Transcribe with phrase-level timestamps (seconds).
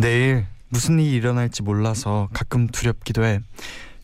[0.00, 3.40] 내일 무슨 일이 일어날지 몰라서 가끔 두렵기도 해.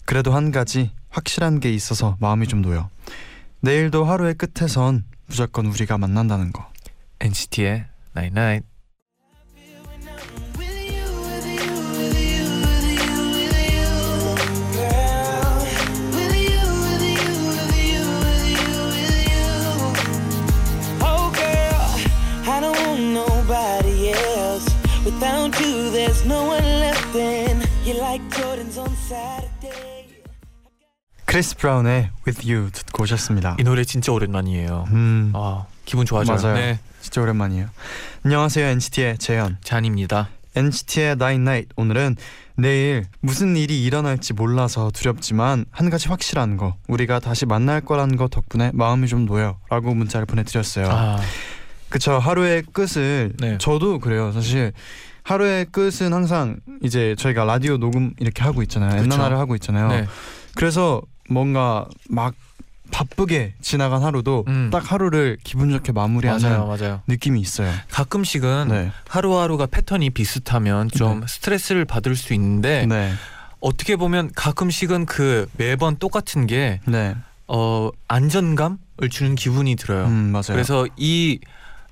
[0.04, 2.88] 그래도 한 가지 확실한 게 있어서 마음이 좀 놓여.
[3.60, 6.70] 내일도 하루의 끝에선 무조건 우리가 만난다는 거.
[7.20, 7.86] NCT의
[8.16, 8.66] Night Night.
[8.66, 8.73] With
[31.26, 33.56] 크리스 브라운의 With You 듣고 오셨습니다.
[33.58, 34.84] 이 노래 진짜 오랜만이에요.
[34.92, 36.36] 음, 아 기분 좋아져요.
[36.36, 36.54] 맞아요.
[36.54, 37.66] 네, 진짜 오랜만이에요.
[38.24, 39.56] 안녕하세요 NCT의 재현.
[39.64, 40.28] 잔입니다.
[40.54, 42.14] NCT의 Nine Night 오늘은
[42.54, 48.28] 내일 무슨 일이 일어날지 몰라서 두렵지만 한 가지 확실한 거 우리가 다시 만날 거라는 거
[48.28, 50.86] 덕분에 마음이 좀 놓여라고 문자를 보내드렸어요.
[50.88, 51.18] 아,
[51.88, 53.58] 그쵸 하루의 끝을 네.
[53.58, 54.72] 저도 그래요 사실
[55.24, 59.02] 하루의 끝은 항상 이제 저희가 라디오 녹음 이렇게 하고 있잖아요.
[59.02, 60.06] 엔나나를 하고 있잖아요 네.
[60.54, 62.34] 그래서 뭔가 막
[62.90, 64.68] 바쁘게 지나간 하루도 음.
[64.70, 67.00] 딱 하루를 기분 좋게 마무리하는 맞아요, 맞아요.
[67.08, 68.92] 느낌이 있어요 가끔씩은 네.
[69.08, 71.26] 하루하루가 패턴이 비슷하면 좀 네.
[71.26, 73.12] 스트레스를 받을 수 있는데 네.
[73.60, 77.16] 어떻게 보면 가끔씩은 그 매번 똑같은 게 네.
[77.48, 78.76] 어, 안전감을
[79.10, 80.04] 주는 기분이 들어요.
[80.04, 81.40] 음, 그래서 이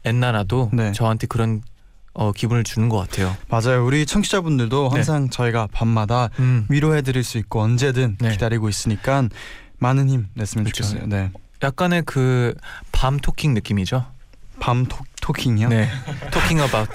[0.05, 0.92] 엔나나도 네.
[0.92, 1.62] 저한테 그런
[2.14, 3.34] 어, 기분을 주는 것 같아요.
[3.48, 4.94] 맞아요 우리 청취자분들도 네.
[4.96, 8.32] 항상 저희가 밤마다 음, 위로해드릴 수 있고 언제든 네.
[8.32, 9.24] 기다리고 있으니까
[9.78, 10.82] 많은 힘 냈으면 그쵸.
[10.84, 11.31] 좋겠어요 네.
[11.62, 12.54] 약간의 그
[12.92, 14.04] 밤 talking 느낌이죠.
[14.60, 15.69] 밤 토, talking이요?
[15.70, 15.88] 네,
[16.31, 16.88] talking about.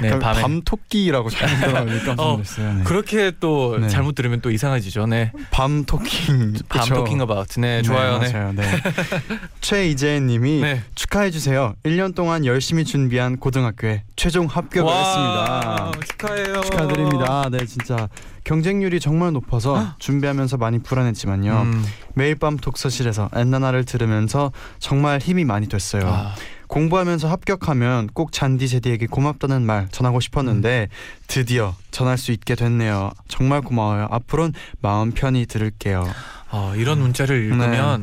[0.00, 0.40] 네, 그럼 밤에.
[0.40, 2.84] 밤 토끼라고 잘못 들어가니까 깜짝 어, 놀랐어요 네.
[2.84, 3.88] 그렇게 또 네.
[3.88, 5.06] 잘못 들으면 또 이상해지죠.
[5.06, 6.94] 네, 밤 talking 밤 그쵸?
[6.94, 7.48] talking about.
[7.58, 8.18] 네, 좋아요.
[8.18, 8.32] 네.
[8.32, 8.52] 맞아요.
[8.52, 8.62] 네.
[9.60, 10.82] 최이재 님이 네.
[10.94, 11.74] 축하해 주세요.
[11.84, 15.92] 1년 동안 열심히 준비한 고등학교에 최종 합격을 와, 했습니다.
[16.06, 16.60] 축하해요.
[16.62, 17.48] 축하드립니다.
[17.50, 18.08] 네, 진짜
[18.44, 21.62] 경쟁률이 정말 높아서 준비하면서 많이 불안했지만요.
[21.62, 26.02] 음, 매일 밤 독서실에서 엔나나를 들으면서 정말 힘이 많이 됐어요.
[26.06, 26.34] 아,
[26.72, 30.88] 공부하면서 합격하면 꼭 잔디 제디에게 고맙다는 말 전하고 싶었는데
[31.26, 33.10] 드디어 전할 수 있게 됐네요.
[33.28, 34.08] 정말 고마워요.
[34.10, 36.10] 앞으로는 마음 편히 들을게요.
[36.50, 37.44] 아, 이런 문자를 네.
[37.44, 38.02] 읽으면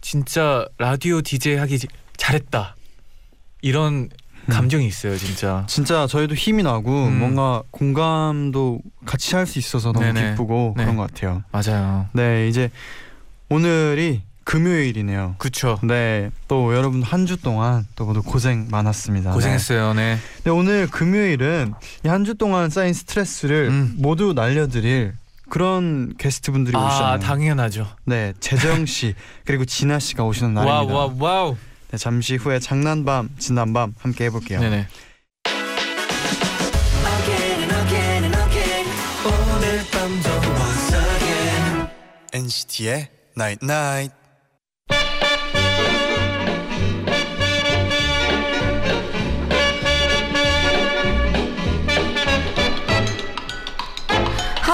[0.00, 1.80] 진짜 라디오 DJ 하기
[2.16, 2.76] 잘했다.
[3.60, 4.08] 이런
[4.48, 5.66] 감정이 있어요, 진짜.
[5.68, 7.18] 진짜 저희도 힘이 나고 음.
[7.18, 10.30] 뭔가 공감도 같이 할 수 있어서 너무 네네.
[10.30, 10.84] 기쁘고 네.
[10.84, 11.42] 그런 것 같아요.
[11.52, 12.06] 맞아요.
[12.14, 12.70] 네 이제
[13.50, 15.34] 오늘이 금요일이네요.
[15.38, 15.78] 그쵸.
[15.82, 19.32] 네 또 여러분 한 주 동안 또 모두 고생 많았습니다.
[19.32, 20.14] 고생했어요, 네.
[20.14, 20.20] 네.
[20.44, 23.94] 네, 오늘 금요일은 이 한 주 동안 쌓인 스트레스를 음.
[23.98, 25.12] 모두 날려드릴
[25.50, 27.18] 그런 게스트 분들이 아, 오셨네요.
[27.20, 27.86] 당연하죠.
[28.06, 29.14] 네 재정 씨
[29.44, 30.94] 그리고 진아 씨가 오시는 wow, 날입니다.
[30.98, 31.56] wow, wow.
[31.90, 34.60] 네, 잠시 후에 장난밤 진난밤 함께 해볼게요.
[34.60, 34.86] 네네.
[42.32, 44.17] NCT의 Night Night.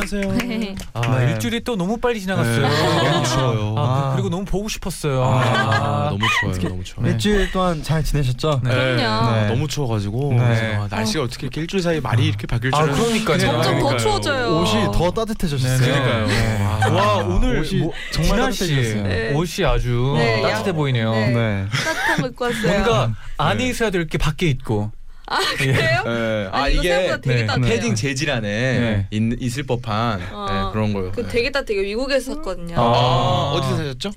[0.00, 1.32] 안녕하세요 아, 네.
[1.32, 2.68] 일주일이 또 너무 빨리 지나갔어요.
[2.68, 3.74] 네, 너무 추워요.
[3.78, 4.12] 아, 아.
[4.14, 5.22] 그리고 너무 보고 싶었어요.
[5.24, 7.12] 아, 너무 추워요 너무 추워요 네.
[7.12, 8.60] 일주일 동안 잘 지내셨죠?
[8.62, 8.96] 네.
[8.96, 9.46] 네.
[9.48, 10.76] 너무 추워가지고 네.
[10.76, 13.38] 아, 날씨가 어떻게 이렇게 일주일 사이 말이 이렇게 바뀔 아, 줄은 그러니까요.
[13.38, 13.96] 점점 더.
[13.96, 14.58] 추워져요.
[14.60, 15.78] 옷이 더 따뜻해졌어요.
[15.78, 16.26] 네, 그러니까요.
[16.26, 16.58] 네.
[16.62, 19.02] 아, 와 오늘 옷이 뭐, 정말 따뜻해졌어요.
[19.02, 19.32] 네.
[19.34, 21.10] 옷이 아주 네, 따뜻해 양- 보이네요.
[21.12, 21.30] 네.
[21.30, 21.66] 네.
[21.70, 22.68] 따뜻한 거 입고 왔어요.
[22.72, 23.70] 뭔가 안에 네.
[23.70, 24.92] 있어야 될 게 밖에 있고.
[25.26, 26.02] 아 그래요?
[26.04, 26.48] 네.
[26.52, 27.46] 아 아니, 이거 이게 생각보다 되게 네.
[27.46, 27.68] 따뜻해요.
[27.74, 29.06] 패딩 재질 안에 네.
[29.10, 31.12] 있, 있을 법한 어, 네, 그런 거요.
[31.12, 31.28] 그 네.
[31.28, 31.82] 되게 따뜻해요.
[31.82, 32.76] 미국에서 샀거든요.
[32.78, 33.52] 아, 아.
[33.54, 34.12] 어디서 사셨죠?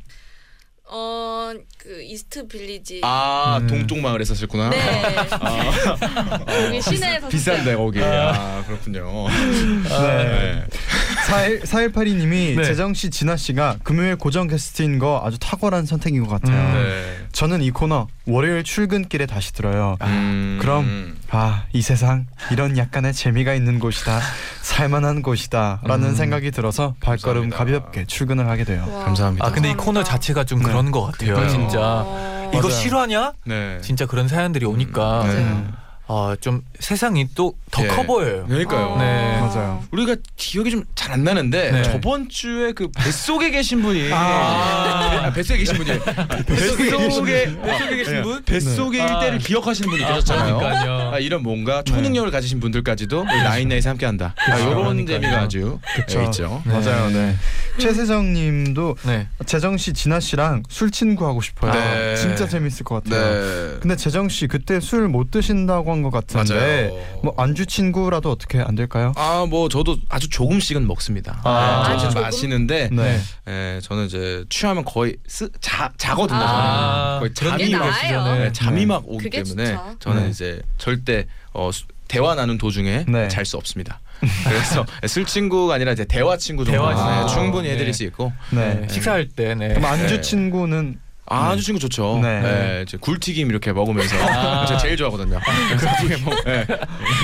[0.91, 1.29] 어
[1.77, 3.01] 그 이스트 빌리지.
[3.03, 3.67] 아 음.
[3.67, 4.69] 동쪽 마을에 사셨구나.
[4.69, 4.77] 네.
[5.31, 7.75] 아, 여기 시내에서 비싼데.
[7.75, 7.99] 거기.
[8.03, 9.27] 아 그렇군요.
[9.29, 10.65] 네.
[11.29, 11.59] 네.
[11.65, 12.63] 41 4182님이 네.
[12.63, 16.57] 재정 씨, 진아 씨가 금요일 고정 게스트인 거 아주 탁월한 선택인 것 같아요.
[16.57, 16.73] 음.
[16.73, 17.27] 네.
[17.31, 19.97] 저는 이 코너 월요일 출근길에 다시 들어요.
[20.01, 20.57] 음.
[20.61, 24.19] 그럼 아, 이 세상 이런 약간의 재미가 있는 곳이다.
[24.61, 26.15] 살만한 곳이다 라는 음.
[26.15, 27.79] 생각이 들어서 발걸음 감사합니다.
[27.79, 28.85] 가볍게 출근을 하게 돼요.
[28.91, 29.05] 와.
[29.05, 29.45] 감사합니다.
[29.45, 30.65] 아 근데 이 코너 자체가 좀 네.
[30.65, 31.35] 그런 것 같아요.
[31.35, 31.49] 그러니까요.
[31.49, 32.51] 진짜 어.
[32.53, 32.81] 이거 맞아요.
[32.81, 33.33] 실화냐?
[33.45, 33.79] 네.
[33.81, 35.65] 진짜 그런 사연들이 오니까 네.
[36.09, 36.11] 음.
[36.11, 37.87] 아, 좀 세상이 또더 예.
[37.87, 38.45] 커 보여요.
[38.47, 38.97] 그러니까요.
[38.97, 39.39] 네.
[39.41, 39.83] 맞아요.
[39.91, 41.81] 우리가 기억이 좀 잘 안 나는데 네.
[41.83, 45.23] 저번 주에 그 뱃속에 계신 분이 아.
[45.25, 45.99] 아, 뱃속에 계신 분이
[46.45, 48.43] 뱃속에 뱃속에 계신 분?
[48.43, 49.11] 뱃속의 네.
[49.13, 49.37] 일대를 아.
[49.39, 50.57] 기억하시는 분이 아, 계셨잖아요.
[50.57, 51.11] 그러니까요.
[51.13, 54.35] 아, 이런 뭔가 초능력을 가지신 분들까지도 우리 나인나잇에 함께한다.
[54.37, 55.19] 아, 이런 그러니까요.
[55.21, 56.19] 재미가 아주 그쵸.
[56.21, 56.61] 예, 있죠.
[56.65, 56.73] 네.
[56.73, 57.09] 맞아요.
[57.09, 57.35] 네.
[57.79, 59.27] 최세정님도 네.
[59.45, 61.71] 재정 씨, 진아 씨랑 술 친구 하고 싶어요.
[61.73, 62.15] 네.
[62.17, 63.19] 진짜 재밌을 것 같아요.
[63.73, 63.77] 네.
[63.81, 67.19] 근데 재정 씨 그때 술 못 드신다고 한것 같은데 맞아요.
[67.23, 69.13] 뭐 안주 친구라도 어떻게 안 될까요?
[69.15, 71.41] 아, 뭐 저도 아주 조금씩은 먹습니다.
[71.43, 72.21] 아, 네, 아주 저는 조금?
[72.21, 73.19] 마시는데 네.
[73.47, 76.39] 예, 저는 이제 취하면 거의 쓰, 자, 자거든요.
[76.41, 77.19] 아, 저는.
[77.19, 78.33] 거의 잠이 게 막.
[78.33, 78.39] 네.
[78.45, 78.85] 네, 잠이 네.
[78.85, 79.95] 막 오기 그게 때문에 좋죠.
[79.99, 80.29] 저는 네.
[80.29, 83.27] 이제 절대 어, 수- 대화 나눈 도중에 네.
[83.27, 83.99] 잘 수 없습니다.
[84.43, 87.33] 그래서 술 친구가 아니라 이제 대화 친구 정도 대화 네, 친구.
[87.33, 87.93] 충분히 해드릴 네.
[87.93, 88.73] 수 있고 네.
[88.81, 88.87] 네.
[88.89, 89.69] 식사할 때 네.
[89.69, 90.21] 그럼 안주 네.
[90.21, 90.99] 친구는
[91.29, 91.53] 아, 네.
[91.53, 92.19] 아주 친구 좋죠.
[92.21, 92.41] 네.
[92.41, 92.83] 네.
[92.87, 94.65] 이제 굴튀김 이렇게 먹으면서 아.
[94.65, 95.39] 제가 제일 좋아하거든요.
[95.79, 96.65] 굴튀김 먹, 네.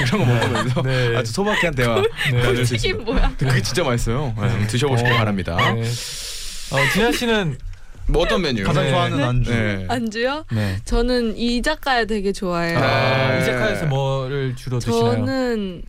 [0.08, 1.18] 이런 거 먹으면서 네.
[1.18, 3.12] 아주 소박한 대화 나눌 수 이게 있습니다.
[3.12, 3.34] 뭐야?
[3.38, 4.34] 그게 진짜 맛있어요.
[4.38, 5.56] 네, 한번 드셔보시기 어, 바랍니다.
[5.74, 5.82] 네.
[5.82, 7.58] 어, 진아 씨는
[8.08, 8.64] 뭐 어떤 메뉴?
[8.64, 8.90] 가장 네.
[8.92, 9.52] 좋아하는 안주.
[9.52, 9.86] 네.
[9.90, 10.46] 안주요?
[10.52, 10.78] 네.
[10.86, 12.78] 저는 이 작가야 되게 좋아해요.
[12.78, 13.42] 아, 네.
[13.42, 15.16] 이자카에서 뭐를 주로 드시나요?
[15.16, 15.82] 저는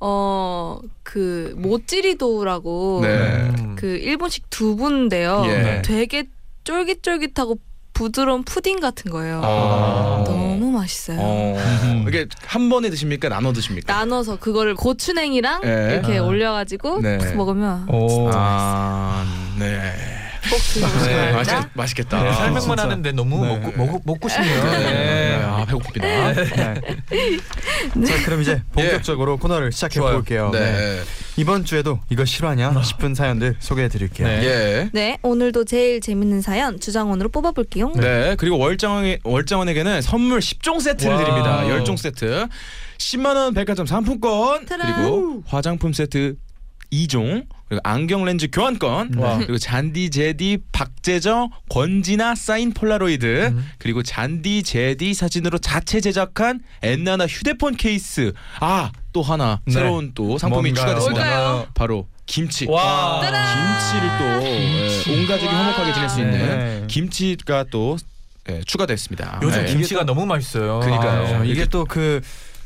[0.00, 0.78] 어
[1.08, 3.08] 그 모찌리도라고 네.
[3.08, 3.76] 음.
[3.76, 5.42] 그 일본식 두부인데요.
[5.46, 5.82] 예.
[5.82, 6.24] 되게
[6.68, 7.58] 쫄깃쫄깃하고
[7.94, 9.40] 부드러운 푸딩 같은 거예요.
[9.42, 10.22] 아.
[10.26, 11.16] 너무 맛있어요.
[11.18, 11.56] 어.
[12.06, 13.30] 이게 한 번에 드십니까?
[13.30, 13.92] 나눠 드십니까?
[13.92, 15.94] 나눠서 그거를 고추냉이랑 예.
[15.94, 16.22] 이렇게 아.
[16.22, 17.18] 올려가지고 네.
[17.18, 18.30] 푹 먹으면 오.
[18.32, 19.24] 아,
[19.58, 20.17] 네.
[20.50, 21.32] 꼭 드셔보시면 네.
[21.32, 21.52] 맛있?
[21.74, 22.22] 맛있겠다.
[22.22, 22.82] 네, 설명만 진짜.
[22.82, 23.58] 하는데 너무 네.
[23.58, 24.64] 먹고, 먹고 먹고 싶네요.
[24.64, 24.78] 네.
[24.78, 25.42] 네.
[25.44, 26.00] 아, 배고픕니다.
[26.00, 26.34] 네.
[28.06, 30.14] 자 그럼 이제 본격적으로 코너를 시작해 좋아요.
[30.14, 30.50] 볼게요.
[30.52, 31.00] 네.
[31.36, 34.26] 이번 주에도 이거 실화냐 싶은 사연들 소개해 드릴게요.
[34.26, 34.44] 네.
[34.44, 34.90] 예.
[34.92, 37.92] 네, 오늘도 제일 재밌는 사연 주장원으로 뽑아볼게요.
[37.96, 38.34] 네.
[38.38, 41.24] 그리고 월장원에, 월장원에게는 선물 10종 세트를 wow.
[41.24, 41.62] 드립니다.
[41.64, 42.46] 10종 세트.
[42.98, 44.94] 10만 원 백화점 상품권 따란.
[45.04, 46.34] 그리고 화장품 세트
[46.92, 49.36] 2종 그리고 안경 렌즈 교환권 와.
[49.38, 53.70] 그리고 쟌디 재디 박재정 권진아 사인 폴라로이드 음.
[53.78, 59.72] 그리고 쟌디 재디 사진으로 자체 제작한 엔나나 휴대폰 케이스 아 또 하나 네.
[59.72, 60.98] 새로운 또 상품이 뭔가요?
[61.00, 61.66] 추가됐습니다 뭘까요?
[61.74, 63.20] 바로 김치 와.
[63.20, 65.54] 김치를 또 예, 온 가족이 와.
[65.60, 66.84] 화목하게 지낼 수 있는 네.
[66.88, 67.96] 김치가 또
[68.48, 69.72] 예, 추가됐습니다 요즘 네.
[69.72, 70.80] 김치가 너무 맛있어요.
[70.80, 71.40] 그러니까요.
[71.40, 72.20] 아, 이게 또 그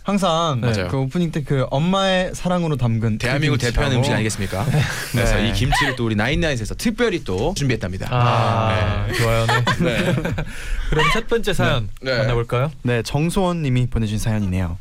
[0.05, 0.89] 항상 맞아요.
[0.89, 4.65] 그 오프닝 때 그 엄마의 사랑으로 담근 대한민국 그 대표하는 음식 아니겠습니까?
[5.13, 5.49] 그래서 네.
[5.49, 8.09] 이 김치를 또 우리 나인나잇에서 특별히 또 준비했답니다.
[8.11, 9.47] 아, 좋아요.
[9.47, 9.63] 네.
[9.81, 10.13] 네.
[10.91, 12.17] 그럼 첫 번째 사연 네.
[12.19, 12.71] 만나볼까요?
[12.83, 14.77] 네 정소원님이 보내준 사연이네요.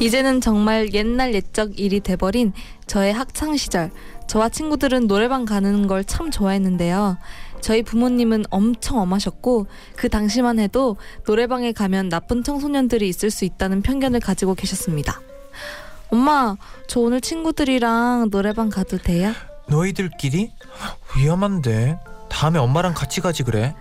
[0.00, 2.52] 이제는 정말 옛날 옛적 일이 돼버린
[2.86, 3.90] 저의 학창 시절.
[4.26, 7.18] 저와 친구들은 노래방 가는 걸 참 좋아했는데요.
[7.60, 9.66] 저희 부모님은 엄청 엄하셨고
[9.96, 10.96] 그 당시만 해도
[11.26, 15.20] 노래방에 가면 나쁜 청소년들이 있을 수 있다는 편견을 가지고 계셨습니다.
[16.10, 16.56] 엄마,
[16.88, 19.32] 저 오늘 친구들이랑 노래방 가도 돼요?
[19.68, 20.50] 너희들끼리
[21.16, 21.98] 위험한데
[22.28, 23.74] 다음에 엄마랑 같이 가지 그래.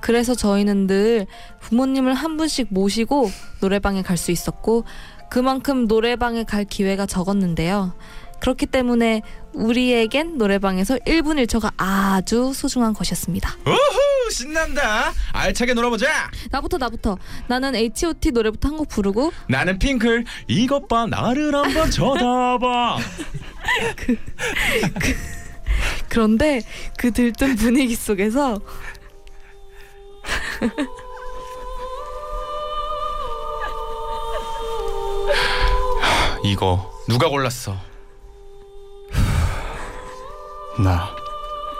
[0.00, 1.26] 그래서 저희는 늘
[1.60, 3.30] 부모님을 한 분씩 모시고
[3.60, 4.84] 노래방에 갈 수 있었고
[5.28, 7.94] 그만큼 노래방에 갈 기회가 적었는데요.
[8.40, 9.22] 그렇기 때문에
[9.54, 13.56] 우리에겐 노래방에서 1분 1초가 아주 소중한 것이었습니다.
[13.66, 15.12] 우후 신난다.
[15.32, 16.30] 알차게 놀아보자.
[16.50, 17.16] 나부터 나부터
[17.48, 20.24] 나는 H.O.T 노래부터 한 곡 부르고 나는 핑클.
[20.48, 22.98] 이것 봐 나를 한번 쳐다봐.
[26.08, 26.60] 그런데
[26.98, 28.60] 그 들뜬 분위기 속에서
[36.44, 37.76] 이거 누가 골랐어?
[40.78, 41.10] 나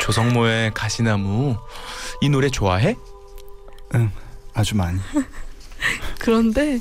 [0.01, 1.57] 조성모의 가시나무.
[2.21, 2.97] 이 노래 좋아해?
[4.55, 4.99] 아주 많이.
[6.19, 6.81] 그런데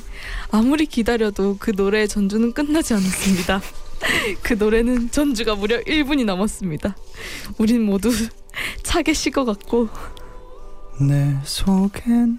[0.50, 3.60] 아무리 기다려도 그 노래의 전주는 끝나지 않았습니다.
[4.42, 6.96] 그 노래는 전주가 무려 1분이 넘었습니다.
[7.58, 8.10] 우린 모두
[8.82, 9.88] 차게 식어갔고
[11.00, 12.38] 내 속엔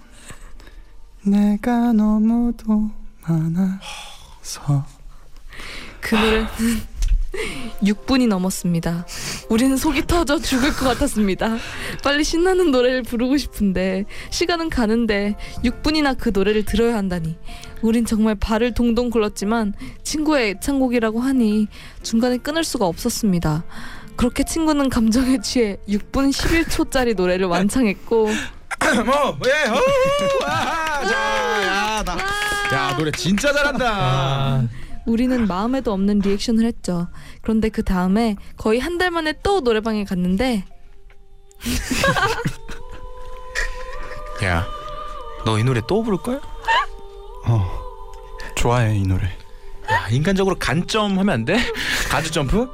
[1.22, 2.90] 내가 너무도
[3.22, 4.86] 많아서
[6.00, 6.48] 그 노래는
[7.82, 9.06] 6분이 넘었습니다.
[9.48, 11.56] 우리는 속이 터져 죽을 것 같았습니다.
[12.02, 17.36] 빨리 신나는 노래를 부르고 싶은데 시간은 가는데 6분이나 그 노래를 들어야 한다니.
[17.80, 21.68] 우린 정말 발을 동동 굴렀지만 친구의 애창곡이라고 하니
[22.02, 23.64] 중간에 끊을 수가 없었습니다.
[24.16, 28.24] 그렇게 친구는 감정에 취해 6분 11초짜리 노래를 완창했고
[29.04, 29.70] 뭐 예.
[29.70, 29.80] 어,
[30.46, 32.16] 아, 자, 야, 나,
[32.76, 33.86] 야 노래 진짜 잘한다.
[33.88, 34.68] 아,
[35.08, 37.08] 우리는 마음에도 없는 리액션을 했죠.
[37.42, 40.64] 그런데 그 다음에 거의 한 달 만에 또 노래방에 갔는데
[44.44, 44.66] 야,
[45.44, 46.40] 너 이 노래 또 부를 거야?
[47.46, 47.78] 어
[48.56, 49.24] 좋아해 이 노래
[49.90, 51.58] 야, 인간적으로 간점 하면 안 돼?
[52.10, 52.68] 가주 점프?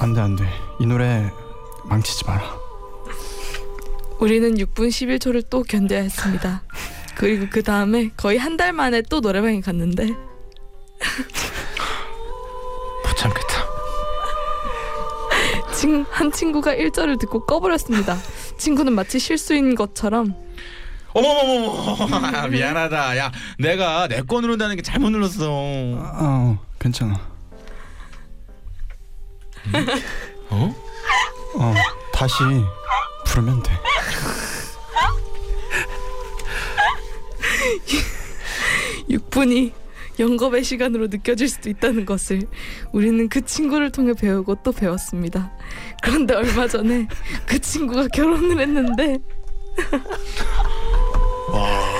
[0.00, 0.44] 안돼 안돼
[0.80, 1.30] 이 노래
[1.84, 2.58] 망치지 마라
[4.18, 6.62] 우리는 6분 11초를 또 견뎌야 했습니다.
[7.16, 10.14] 그리고 그 다음에 거의 한 달 만에 또 노래방에 갔는데
[15.76, 18.16] 친, 한 친구가 1절을 듣고 꺼버렸습니다.
[18.58, 20.34] 친구는 마치 실수인 것처럼
[21.12, 23.16] 어머머머머 아, 미안하다.
[23.18, 25.44] 야, 내가 내 거 누른다는 게 잘못 눌렀어.
[25.98, 27.18] 아, 어 괜찮아
[30.50, 30.74] 어?
[31.58, 31.74] 어
[32.12, 32.34] 다시
[33.26, 33.72] 부르면 돼
[39.10, 39.72] 6분이
[40.18, 42.42] 영겁의 시간으로 느껴질 수도 있다는 것을
[42.92, 45.52] 우리는 그 친구를 통해 배우고 또 배웠습니다.
[46.02, 47.06] 그런데 얼마 전에
[47.46, 49.18] 그 친구가 결혼을 했는데
[51.52, 51.90] 와.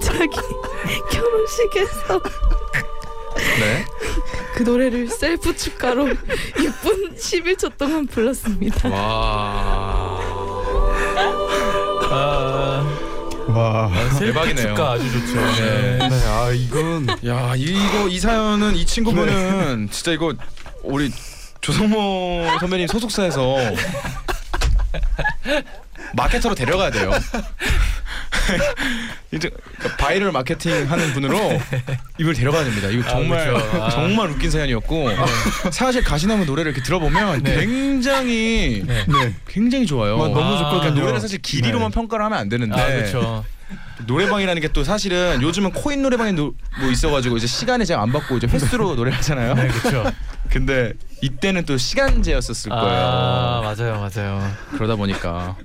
[0.00, 0.36] 자기
[1.10, 2.20] 결혼식에서
[3.60, 3.84] 네.
[4.54, 8.88] 그 노래를 셀프 축가로 6분 11초 동안 불렀습니다.
[8.88, 9.69] 와.
[13.60, 14.68] 와 셀프 대박이네요.
[14.68, 15.34] 축가 아주 좋죠.
[15.34, 15.98] 네.
[15.98, 16.08] 네.
[16.08, 20.32] 네, 아 이건 야, 이거 이 사연은 이 친구분은 진짜 이거
[20.82, 21.12] 우리
[21.60, 23.56] 조성모 선배님 소속사에서
[26.14, 27.10] 마케터로 데려가야 돼요.
[29.32, 31.38] 이제 그러니까 바이럴 마케팅 하는 분으로
[32.18, 32.88] 이걸 데려가야 됩니다.
[32.88, 33.82] 이거 아, 정말 그렇죠.
[33.82, 33.90] 아.
[33.90, 35.08] 정말 웃긴 사연이었고
[35.70, 37.56] 사실 가시나무 노래를 이렇게 들어보면 네.
[37.56, 39.04] 굉장히 네.
[39.06, 40.18] 네 굉장히 좋아요.
[40.18, 41.94] 와, 너무 아, 좋거든요 그러니까 노래를 사실 길이로만 네.
[41.94, 43.44] 평가를 하면 안 되는데 아, 그렇죠.
[44.06, 48.36] 노래방이라는 게 또 사실은 요즘은 코인 노래방이 노, 뭐 있어가지고 이제 시간에 제가 안 받고
[48.36, 49.54] 이제 횟수로 노래를 하잖아요.
[49.54, 50.10] 네, 그렇죠.
[50.48, 50.92] 근데
[51.22, 52.86] 이때는 또 시간제였었을 거예요.
[52.86, 54.50] 아, 맞아요, 맞아요.
[54.72, 55.56] 그러다 보니까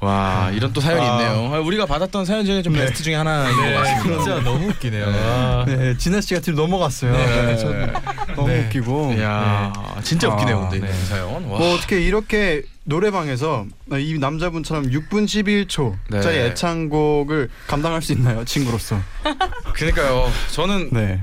[0.00, 1.12] 와 이런 또 사연이 아.
[1.12, 1.54] 있네요.
[1.54, 2.80] 아, 우리가 받았던 사연 중에 좀 네.
[2.80, 4.22] 베스트 중에 하나인 것 네, 같습니다.
[4.22, 5.10] 진짜 너무 웃기네요.
[5.10, 5.18] 네.
[5.22, 7.12] 아, 네, 진아 씨가 뒤로 넘어갔어요.
[7.12, 7.42] 네.
[7.46, 7.68] 네, 저
[8.34, 8.64] 너무 네.
[8.64, 9.14] 웃기고.
[9.18, 10.92] 이야 진짜 아, 웃기네요, 근데 네.
[10.92, 11.26] 이 사연.
[11.32, 11.40] 와.
[11.40, 13.66] 뭐 어떻게 이렇게 노래방에서
[13.98, 16.46] 이 남자분처럼 6분 11초짜리 네.
[16.46, 18.98] 애창곡을 감당할 수 있나요, 친구로서?
[19.74, 20.30] 그러니까요.
[20.52, 21.20] 저는 네.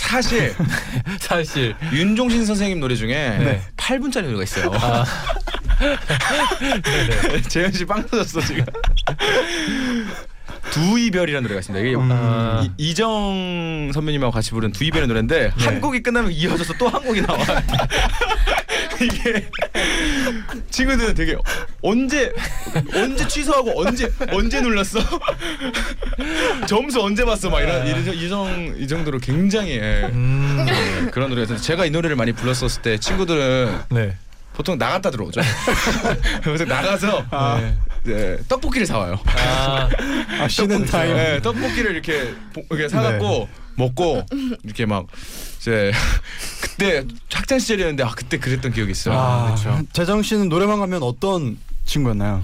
[0.00, 0.54] 사실
[1.20, 3.62] 사실 윤종신 선생님 노래 중에 네.
[3.76, 4.70] 8분짜리 노래가 있어요.
[4.74, 5.04] 아,
[6.82, 7.42] 네네.
[7.48, 8.64] 재현 씨빵 터졌어 지금.
[10.70, 11.84] 두 이별이라는 노래가 있습니다.
[11.86, 12.08] 이게 음.
[12.10, 15.64] 아, 이, 이정 선배님하고 같이 부른 두 이별의 노래인데 네.
[15.64, 17.38] 한 곡이 끝나면 이어져서 또 한 곡이 나와.
[19.00, 19.48] 이게
[20.70, 21.36] 친구들은 되게
[21.82, 22.32] 언제
[22.94, 25.00] 언제 취소하고 언제 언제 눌렀어?
[26.66, 27.50] 점수 언제 봤어?
[27.50, 30.08] 막 이런 이정 이정 이 정도로 굉장히 예.
[30.12, 34.16] 음, 네, 그런 노래여서 제가 이 노래를 많이 불렀었을 때 친구들은 네.
[34.52, 35.40] 보통 나갔다 들어오죠.
[36.42, 37.24] 그래서 나가서
[37.60, 37.76] 네.
[38.04, 39.18] 네, 떡볶이를 사와요.
[39.24, 39.88] 아,
[40.40, 41.14] 아, 쉬는 타임.
[41.16, 44.26] 네, 떡볶이를 이렇게 보- 이렇게 사갖고 먹고
[44.64, 45.06] 이렇게 막
[45.60, 45.92] 이제
[46.62, 49.14] 그때 학창 시절이었는데 아 그때 그랬던 기억이 있어요.
[49.18, 49.80] 아, 그렇죠.
[49.92, 52.42] 재정 씨는 노래방 가면 어떤 친구였나요?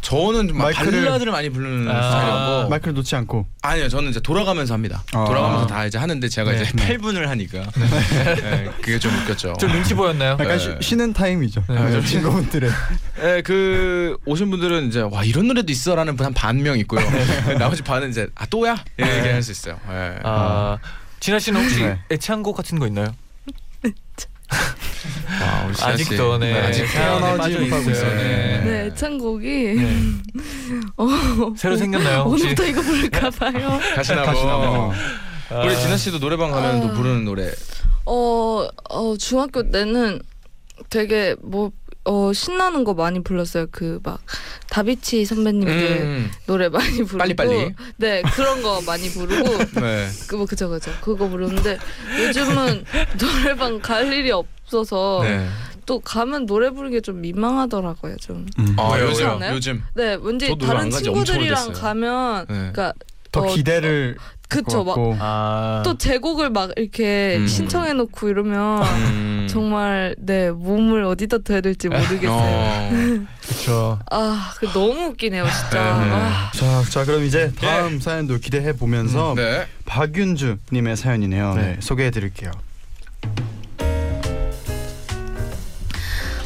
[0.00, 2.02] 저는 좀막 마이크를- 발라드를 많이 부르는 아.
[2.02, 3.46] 스타일이었고 마이크를 놓지 않고.
[3.62, 5.02] 아니요 저는 이제 돌아가면서 합니다.
[5.12, 5.24] 아.
[5.24, 6.96] 돌아가면서 다 이제 하는데 제가 네, 이제 네.
[6.98, 9.54] 8분을 하니까 네, 그게 좀 웃겼죠.
[9.58, 10.32] 좀 눈치 보였나요?
[10.32, 10.58] 약간 네.
[10.58, 11.64] 쉬, 쉬는 타임이죠.
[11.68, 12.70] 네, 아, 좀 친구분들의.
[13.20, 17.00] 네, 그 오신 분들은 이제 와 이런 노래도 있어라는 분 한 반 명 있고요.
[17.58, 19.32] 나머지 반은 이제 아 또야 이렇게 네.
[19.32, 19.78] 할수 있어요.
[19.88, 20.18] 네.
[20.22, 20.78] 아,
[21.20, 21.98] 진아 씨는 혹시 네.
[22.10, 23.14] 애창곡 같은 거 있나요?
[25.40, 25.84] 와, 씨.
[25.84, 26.54] 아직도 네.
[26.60, 27.92] 아직 사연에 태어나지 빠져 못하고 있어요.
[27.92, 28.16] 있어요.
[28.16, 28.60] 네.
[28.64, 29.96] 네, 애창곡이 네.
[30.96, 31.08] 어,
[31.56, 32.22] 새로 생겼나요?
[32.22, 32.44] 혹시?
[32.44, 33.80] 오늘부터 이거 부를까 봐요.
[33.94, 34.92] 가시나무.
[35.50, 36.92] 아, 우리 진아 씨도 노래방 가면 또 아.
[36.92, 37.50] 부르는 노래.
[38.04, 40.20] 어, 어 중학교 때는
[40.90, 41.70] 되게 뭐
[42.08, 43.66] 어, 신나는 거 많이 불렀어요.
[43.70, 44.20] 그 막
[44.70, 45.72] 다비치 선배님들
[46.02, 46.30] 음.
[46.46, 47.74] 노래 많이 부르고 빨리빨리.
[47.96, 50.08] 네 그런 거 많이 부르고 네.
[50.28, 51.78] 그뭐 그죠 그죠 그거 부르는데
[52.18, 52.84] 요즘은
[53.18, 55.48] 노래방 갈 일이 없어서 네.
[55.86, 58.46] 또 가면 노래 부르기 좀 민망하더라고요 좀.
[58.58, 58.76] 음.
[58.78, 59.00] 아?
[59.00, 59.54] 요즘 않아요?
[59.54, 59.82] 요즘.
[59.94, 61.72] 네, 왠지 다른 친구들이랑.
[61.72, 62.54] 가면 네.
[62.54, 62.92] 그러니까
[63.32, 64.16] 더 어, 기대를
[64.48, 65.82] 그쵸 막또 아.
[65.98, 67.46] 제곡을 막 이렇게 음.
[67.46, 69.37] 신청해놓고 이러면 음.
[69.48, 72.30] 정말 네 몸을 어디다 둬야 될지 모르겠어요.
[72.30, 72.90] 어.
[73.42, 73.98] 그렇죠.
[74.10, 75.98] 아, 그 너무 웃기네요, 진짜.
[75.98, 76.10] 네.
[76.10, 79.66] 아, 자, 자 그럼 이제 다음 사연도 기대해 보면서 네.
[79.86, 81.54] 박윤주 님의 사연이네요.
[81.54, 81.62] 네.
[81.62, 81.76] 네.
[81.80, 82.50] 소개해 드릴게요.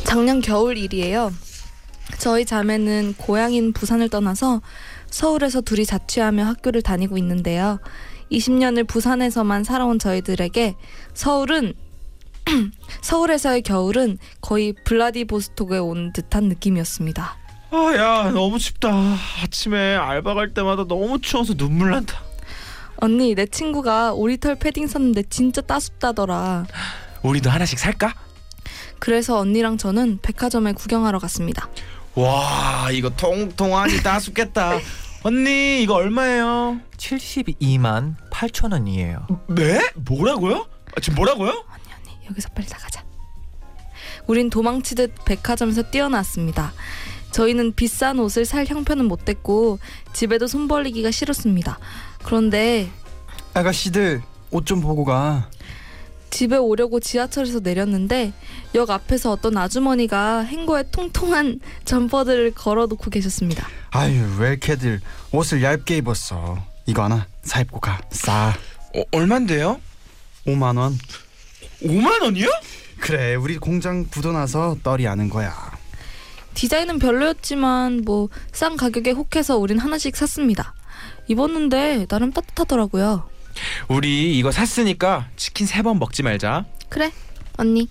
[0.04, 1.32] 작년 겨울 일이에요.
[2.18, 4.61] 저희 자매는 고향인 부산을 떠나서
[5.09, 7.78] 서울에서 둘이 자취하며 학교를 다니고 있는데요.
[8.30, 10.75] 20년을 부산에서만 살아온 저희들에게
[11.14, 11.75] 서울은
[13.02, 17.37] 서울에서의 겨울은 거의 블라디보스톡에 온 듯한 느낌이었습니다.
[17.70, 18.90] 아, 야, 너무 춥다.
[19.42, 22.20] 아침에 알바 갈 때마다 너무 추워서 눈물 난다.
[22.96, 26.66] 언니, 내 친구가 오리털 패딩 샀는데 진짜 따숩다더라.
[27.22, 28.14] 우리도 하나씩 살까?
[28.99, 31.68] 그래서 언니랑 저는 백화점에 구경하러 갔습니다.
[32.14, 34.78] 와, 이거 통통하니 따숩겠다.
[35.25, 36.80] 언니, 이거 얼마예요?
[36.99, 39.26] 72만 8천 원이에요.
[39.49, 39.80] 네?
[39.94, 40.66] 뭐라고요?
[40.94, 41.64] 아, 지금 뭐라고요?
[42.31, 43.05] 여기서 빨리 나가자.
[44.26, 46.73] 우린 도망치듯 백화점에서 뛰어났습니다.
[47.33, 49.79] 저희는 비싼 옷을 살 형편은 못 됐고
[50.12, 51.79] 집에도 손 벌리기가 싫었습니다.
[52.23, 52.91] 그런데
[53.55, 55.49] 아가씨들 옷 좀 보고 가.
[56.31, 58.33] 집에 오려고 지하철에서 내렸는데
[58.75, 63.67] 역 앞에서 어떤 아주머니가 행거에 통통한 점퍼들을 걸어놓고 계셨습니다.
[63.91, 65.00] 아유 왜 이렇게들
[65.33, 66.59] 옷을 얇게 입었어.
[66.87, 68.00] 이거 하나 사 입고 가.
[68.11, 68.55] 싸.
[68.95, 69.81] 어, 얼만데요?
[70.47, 70.99] 5만 원.
[71.85, 72.47] 5만 원이요?
[73.01, 75.53] 그래 우리 공장 부도나서 떨이 아는 거야.
[76.55, 80.75] 디자인은 별로였지만 뭐 싼 가격에 혹해서 우린 하나씩 샀습니다.
[81.29, 83.29] 입었는데 나름 따뜻하더라고요.
[83.89, 86.65] 우리 이거 샀으니까 치킨 세 번 먹지 말자.
[86.89, 87.11] 그래,
[87.57, 87.89] 언니.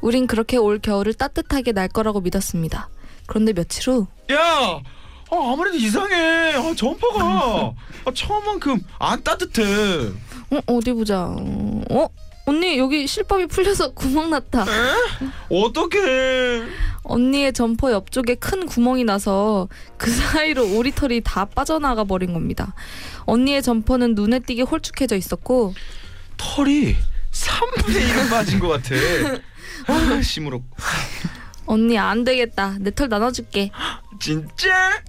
[0.00, 2.88] 우린 그렇게 올 겨울을 따뜻하게 날 거라고 믿었습니다.
[3.26, 6.54] 그런데 며칠 후 야, 아, 아무래도 이상해.
[6.54, 7.74] 아, 점퍼가
[8.04, 9.62] 아, 처음만큼 안 따뜻해.
[10.50, 11.22] 어, 어디 보자.
[11.26, 12.08] 어?
[12.46, 14.64] 언니 여기 실밥이 풀려서 구멍 났다.
[15.50, 16.62] 어떡해.
[17.02, 22.74] 언니의 점퍼 옆쪽에 큰 구멍이 나서 그 사이로 오리털이 다 빠져나가 버린 겁니다.
[23.26, 25.74] 언니의 점퍼는 눈에 띄게 홀쭉해져 있었고
[26.36, 26.96] 털이
[27.32, 28.94] 3분의 1은 빠진 것 같아.
[29.88, 30.64] 아, 시무룩.
[31.66, 32.76] 언니 안 되겠다.
[32.80, 33.70] 내 털 나눠줄게.
[34.20, 35.02] 진짜?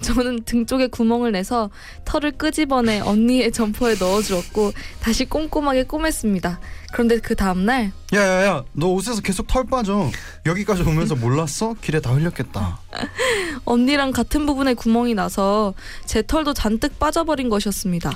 [0.00, 1.70] 저는 등 쪽에 구멍을 내서
[2.04, 6.58] 털을 끄집어내 언니의 점퍼에 넣어주었고 다시 꼼꼼하게 꼬맸습니다.
[6.92, 10.10] 그런데 그 다음날 야야야 너 옷에서 계속 털 빠져.
[10.46, 11.74] 여기까지 오면서 몰랐어?
[11.80, 12.78] 길에 다 흘렸겠다.
[13.64, 18.12] 언니랑 같은 부분에 구멍이 나서 제 털도 잔뜩 빠져버린 것이었습니다.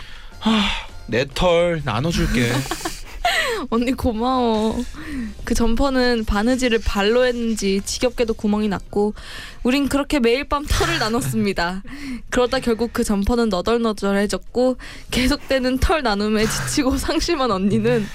[1.06, 2.52] 내 털 나눠줄게.
[3.70, 4.76] 언니 고마워.
[5.44, 9.14] 그 점퍼는 바느질을 발로 했는지 지겹게도 구멍이 났고
[9.62, 11.82] 우린 그렇게 매일 밤 털을 나눴습니다.
[12.30, 14.76] 그러다 결국 그 점퍼는 너덜너덜해졌고
[15.10, 18.06] 계속되는 털 나눔에 지치고 상심한 언니는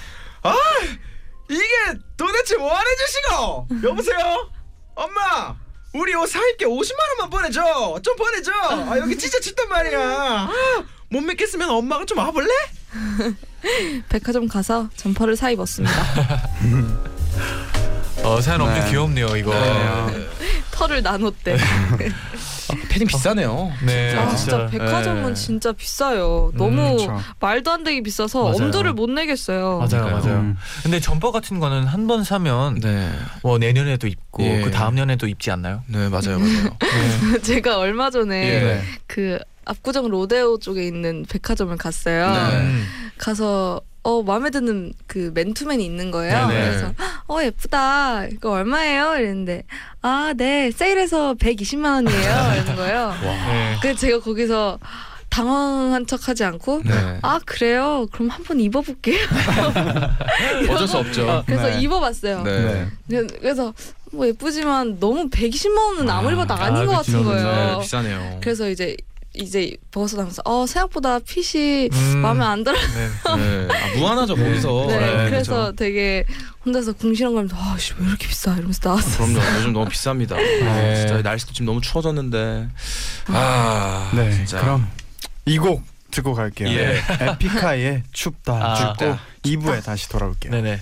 [1.49, 3.67] 이게 도대체 뭐 하는 짓이고?
[3.89, 4.49] 여보세요?
[4.95, 5.55] 엄마!
[5.93, 7.99] 우리 옷 사입게 50만 원만 보내줘.
[8.03, 8.51] 좀 보내줘.
[8.51, 9.99] 아 여기 진짜 춥단 말이야.
[9.99, 10.49] 아,
[11.09, 12.49] 못 믿겠으면 엄마가 좀 와볼래?
[14.09, 15.93] 백화점 가서 점퍼를 사 입었습니다.
[18.23, 18.89] 어, 사연 엄청 네.
[18.89, 19.53] 귀엽네요 이거.
[19.53, 20.27] 네.
[20.71, 21.57] 털을 나눴대.
[22.89, 23.71] 패딩 비싸네요.
[23.85, 24.67] 네, 아 진짜 진짜.
[24.67, 25.33] 백화점은 네.
[25.35, 26.51] 진짜 비싸요.
[26.55, 27.21] 너무 그렇죠.
[27.39, 28.55] 말도 안 되게 비싸서 맞아요.
[28.55, 29.77] 엄두를 못 내겠어요.
[29.77, 30.23] 맞아요, 그러니까요.
[30.23, 30.39] 맞아요.
[30.39, 30.57] 음.
[30.83, 33.11] 근데 점퍼 같은 거는 한 번 사면 네,
[33.43, 34.61] 뭐 내년에도 입고 예.
[34.61, 35.83] 그 다음 년에도 입지 않나요?
[35.87, 37.39] 네 맞아요, 맞아요.
[37.43, 38.81] 제가 얼마 전에 예.
[39.07, 42.27] 그 압구정 로데오 쪽에 있는 백화점을 갔어요.
[42.31, 42.57] 네.
[42.61, 42.85] 음.
[43.17, 46.47] 가서 어 마음에 드는 그 맨투맨이 있는 거예요.
[46.47, 46.65] 네네.
[46.69, 46.93] 그래서
[47.27, 48.25] 어 예쁘다.
[48.27, 49.15] 이거 얼마예요?
[49.17, 49.63] 이랬는데
[50.01, 52.53] 아 네 세일해서 120만 원이에요.
[52.53, 53.13] 이러는 거예요.
[53.23, 53.75] 네.
[53.81, 54.77] 그래서 제가 거기서
[55.29, 57.19] 당황한 척하지 않고 네.
[57.23, 58.05] 아 그래요?
[58.11, 59.17] 그럼 한번 입어볼게요.
[60.69, 61.43] 어쩔 수 없죠.
[61.45, 61.81] 그래서 네.
[61.81, 62.43] 입어봤어요.
[62.43, 62.87] 네.
[63.07, 63.27] 네.
[63.39, 63.73] 그래서
[64.11, 67.23] 뭐 예쁘지만 너무 120만 원은 아무리 봐도 아, 아닌 것 그쵸, 같은.
[67.23, 67.75] 거예요.
[67.77, 68.37] 네, 비싸네요.
[68.41, 68.95] 그래서 이제
[69.37, 72.17] 이제 벗어 나면서 어 생각보다 핏이 음.
[72.19, 72.77] 마음에 안 들어.
[72.77, 73.09] 네.
[73.67, 73.67] 네.
[73.73, 74.85] 아, 무한하죠 거기서.
[74.87, 76.25] 네, 네, 그래서 되게
[76.65, 79.17] 혼자서 궁시렁거리면서 아씨 왜 이렇게 비싸 이러면서 나왔어.
[79.25, 79.57] 그럼요.
[79.57, 80.33] 요즘 너무 비쌉니다.
[80.33, 82.67] 아, 진짜 날씨도 지금 너무 추워졌는데.
[83.27, 84.31] 아, 네.
[84.31, 84.59] 진짜.
[84.61, 84.89] 그럼
[85.45, 86.69] 이 곡 듣고 갈게요.
[86.69, 87.01] 예.
[87.19, 88.53] 에픽하이의 춥다.
[88.53, 88.93] 아.
[88.93, 90.51] 듣고 2부에 다시 돌아올게요.
[90.51, 90.79] 네네.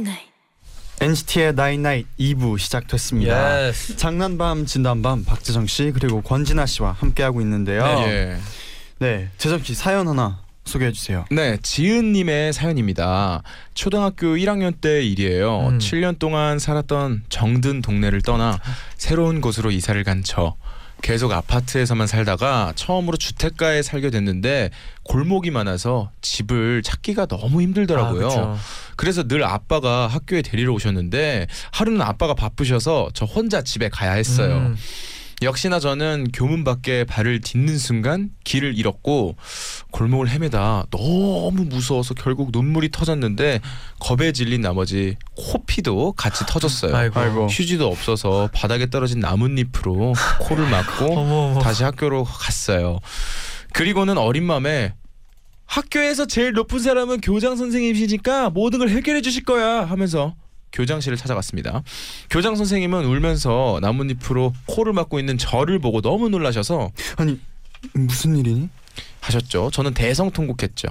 [0.00, 0.30] Night.
[1.00, 3.68] NCT의 night night 2부 시작됐습니다.
[3.68, 3.96] Yes.
[3.96, 7.84] 장난밤 진담밤 박재정 씨 그리고 권진아 씨와 함께하고 있는데요.
[8.06, 8.38] 예.
[8.98, 11.24] 네, 재정 씨 사연 하나 소개해 주세요.
[11.30, 13.42] 네, 지은님의 사연입니다.
[13.74, 15.68] 초등학교 1학년 때 일이에요.
[15.68, 15.78] 음.
[15.78, 18.58] 7년 동안 살았던 정든 동네를 떠나
[18.96, 20.54] 새로운 곳으로 이사를 간 저.
[21.02, 24.70] 계속 아파트에서만 살다가 처음으로 주택가에 살게 됐는데
[25.02, 28.28] 골목이 많아서 집을 찾기가 너무 힘들더라고요.
[28.28, 28.56] 아.
[28.96, 34.56] 그래서 늘 아빠가 학교에 데리러 오셨는데 하루는 아빠가 바쁘셔서 저 혼자 집에 가야 했어요.
[34.56, 34.76] 음.
[35.42, 39.36] 역시나 저는 교문 밖에 발을 딛는 순간 길을 잃었고
[39.90, 43.60] 골목을 헤매다 너무 무서워서 결국 눈물이 터졌는데
[43.98, 46.96] 겁에 질린 나머지 코피도 같이 터졌어요.
[46.96, 47.48] 아이고.
[47.48, 51.58] 휴지도 없어서 바닥에 떨어진 나뭇잎으로 코를 막고.
[51.62, 52.98] 다시 학교로 갔어요.
[53.74, 54.94] 그리고는 어린 마음에
[55.66, 60.34] 학교에서 제일 높은 사람은 교장 선생님이시니까 모든 걸 해결해 주실 거야 하면서
[60.76, 61.82] 교장실을 찾아갔습니다.
[62.30, 67.40] 교장 선생님은 울면서 나뭇잎으로 코를 막고 있는 저를 보고 너무 놀라셔서 아니
[67.94, 68.68] 무슨 일이니?
[69.20, 69.70] 하셨죠.
[69.72, 70.88] 저는 대성통곡했죠.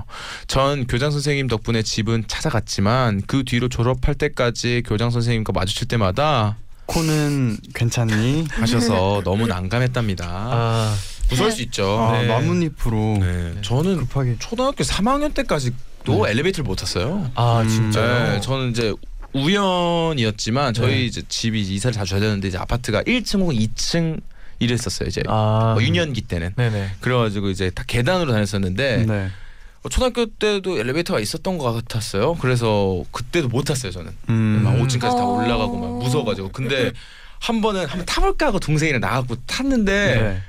[0.48, 7.58] 전 교장 선생님 덕분에 집은 찾아갔지만 그 뒤로 졸업할 때까지 교장 선생님과 마주칠 때마다 코는
[7.74, 8.46] 괜찮니?
[8.52, 10.26] 하셔서 너무 난감했답니다.
[10.28, 10.96] 아,
[11.30, 11.98] 무서울 수 있죠.
[12.00, 12.28] 아, 네.
[12.28, 17.32] 나뭇잎으로 네, 저는 급하게 초등학교 3학년 때까지도 엘리베이터를 못 탔어요.
[17.36, 17.70] 아 음.
[17.70, 18.34] 진짜요?
[18.34, 18.94] 네, 저는 이제
[19.36, 21.06] 우연이었지만 저희 네.
[21.06, 24.22] 이제 집이 이사를 자주 하셨는데 이제 아파트가 1층 혹은 2층
[24.60, 25.10] 이랬었어요.
[25.10, 26.92] 이제 아, 뭐 유년기 때는 네네.
[27.02, 29.30] 그래가지고 이제 다 계단으로 다녔었는데 네.
[29.84, 32.36] 어, 초등학교 때도 엘리베이터가 있었던 것 같았어요.
[32.36, 33.92] 그래서 그때도 못 탔어요.
[33.92, 34.62] 저는 음.
[34.64, 35.38] 막 5층까지 다 어.
[35.38, 36.94] 올라가고 막 무서워가지고 근데
[37.40, 40.42] 한 번은 한번 타볼까 하고 동생이랑 나가고 탔는데 네.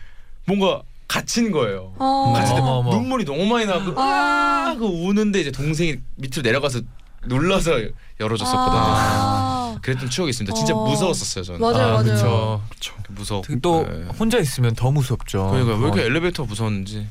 [0.46, 1.92] 뭔가 갇힌 거예요.
[1.99, 2.35] 어.
[2.37, 2.90] 어머, 어머.
[2.90, 4.68] 눈물이 너무 많이 나고 아.
[4.68, 6.81] 아 우는데 이제 동생이 밑으로 내려가서
[7.29, 7.73] 눌러서
[8.21, 8.81] 열어줬었거든요.
[8.83, 9.77] 아.
[9.83, 10.55] 그랬던 추억이 있습니다.
[10.55, 10.85] 진짜 어.
[10.89, 11.61] 무서웠었어요 저는.
[11.61, 12.62] 맞아요, 아, 맞아요.
[12.71, 12.93] 그쵸.
[13.09, 13.43] 무서워.
[13.62, 14.05] 또 네.
[14.19, 15.51] 혼자 있으면 더 무섭죠.
[15.51, 16.05] 그러니까 왜 이렇게 어.
[16.05, 17.07] 엘리베이터 무서웠는지.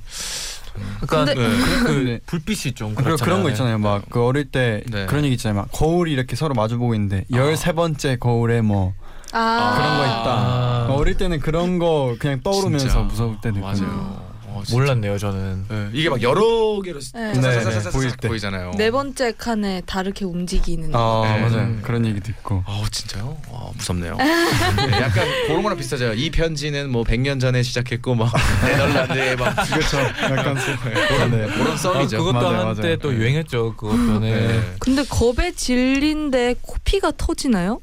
[1.04, 1.48] 약간 근데- 네.
[1.58, 3.18] 그 근데 불빛이 좀 그렇잖아요.
[3.24, 3.78] 그런 거 있잖아요.
[3.78, 5.06] 막 그 어릴 때 네.
[5.06, 5.62] 그런 얘기 있잖아요.
[5.62, 8.94] 막 거울이 이렇게 서로 마주 보고 있는데 열세 번째 거울에 뭐
[9.32, 9.74] 아.
[9.78, 10.32] 그런 거 있다.
[10.32, 10.88] 아.
[10.90, 13.00] 어릴 때는 그런 거 그냥 떠오르면서 진짜.
[13.02, 13.68] 무서울 때도 있고.
[13.68, 14.25] 맞아요.
[14.56, 14.64] 어.
[14.72, 15.66] 몰랐네요 저는.
[15.70, 15.90] 네.
[15.94, 17.34] 이게 막 여러 개로 네.
[17.34, 18.28] 네, 사사사사사사 보일 때.
[18.28, 18.72] 보이잖아요.
[18.78, 20.90] 네 번째 칸에 다르게 움직이는.
[20.94, 21.42] 아 네.
[21.42, 21.78] 맞아요.
[21.82, 22.64] 그런 얘기도 있고.
[22.66, 23.38] 아우 진짜요?
[23.52, 24.16] 와 무섭네요.
[24.18, 26.14] 네, 약간 그런 거랑 비슷하죠.
[26.14, 28.32] 이 편지는 뭐 100년 전에 시작했고 막
[28.64, 29.98] 네덜란드에 막 그렇죠.
[30.00, 31.48] 약간 그런 네.
[31.54, 32.18] 그런 아, 썰이죠.
[32.20, 32.98] 그것도 맞아요, 한때 맞아요.
[32.98, 33.18] 또 네.
[33.18, 33.76] 유행했죠.
[33.76, 34.48] 그것도 네.
[34.48, 34.62] 네.
[34.80, 37.82] 근데 겁에 질린데 코피가 터지나요?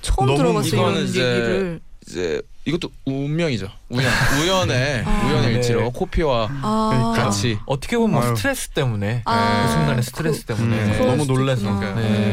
[0.00, 1.80] 처음 들어봤어요 이런 얘기를.
[2.08, 3.68] 이제 이것도 운명이죠.
[3.90, 5.26] 우연 우연의 아.
[5.26, 5.52] 우연의 네.
[5.54, 6.90] 일치로 코피와 아.
[6.92, 7.24] 그러니까.
[7.24, 8.34] 같이 어떻게 보면 뭐 아유.
[8.36, 9.62] 스트레스 때문에 아.
[9.66, 11.78] 그 순간에 스트레스 그- 때문에 음, 너무 놀라서.
[11.80, 11.86] 네.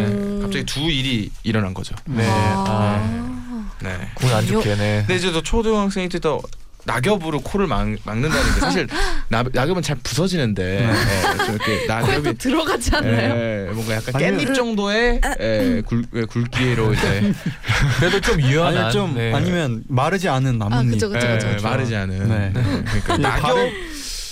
[0.06, 0.40] 음.
[0.42, 1.96] 갑자기 두 일이 일어난 거죠.
[2.06, 2.26] 네.
[2.28, 3.34] 아.
[3.82, 3.98] 네.
[4.16, 4.98] 그건 안 좋게 네.
[5.00, 6.42] 근데 이제 또 초등학생이 때도
[6.86, 8.88] 낙엽으로 코를 막, 막는다는 게 사실
[9.30, 13.36] 낙, 낙엽은 잘 부서지는데 예, 좀 이렇게 낙엽이 들어가지 않나요?
[13.36, 17.34] 예, 뭔가 약간 아니면- 깻잎 정도의 예, 굴, 예, 굵기로 이제
[18.00, 18.78] 그래도 좀 유연한.
[18.86, 19.34] 아니 좀 네.
[19.34, 20.92] 아니면 마르지 않은 나뭇잎.
[20.92, 21.68] 그쵸, 그쵸, 예, 그쵸, 그쵸.
[21.68, 22.52] 마르지 않은 네.
[22.54, 23.58] 그러니까 이 낙엽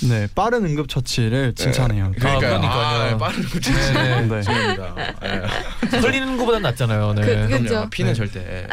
[0.10, 2.12] 네 빠른 응급 처치를 칭찬해요.
[2.18, 2.40] 그러니까요.
[2.40, 3.16] 그러니까요.
[3.16, 4.22] 아, 빠른 거 네.
[4.28, 4.42] 네.
[4.42, 4.96] 좋습니다.
[5.24, 5.98] 예.
[5.98, 7.14] 흘리는 것보단 낫잖아요.
[7.14, 7.22] 네.
[7.26, 7.60] 그- 그-.
[7.60, 7.88] 그죠.
[7.90, 8.16] 피는 네.
[8.16, 8.68] 절대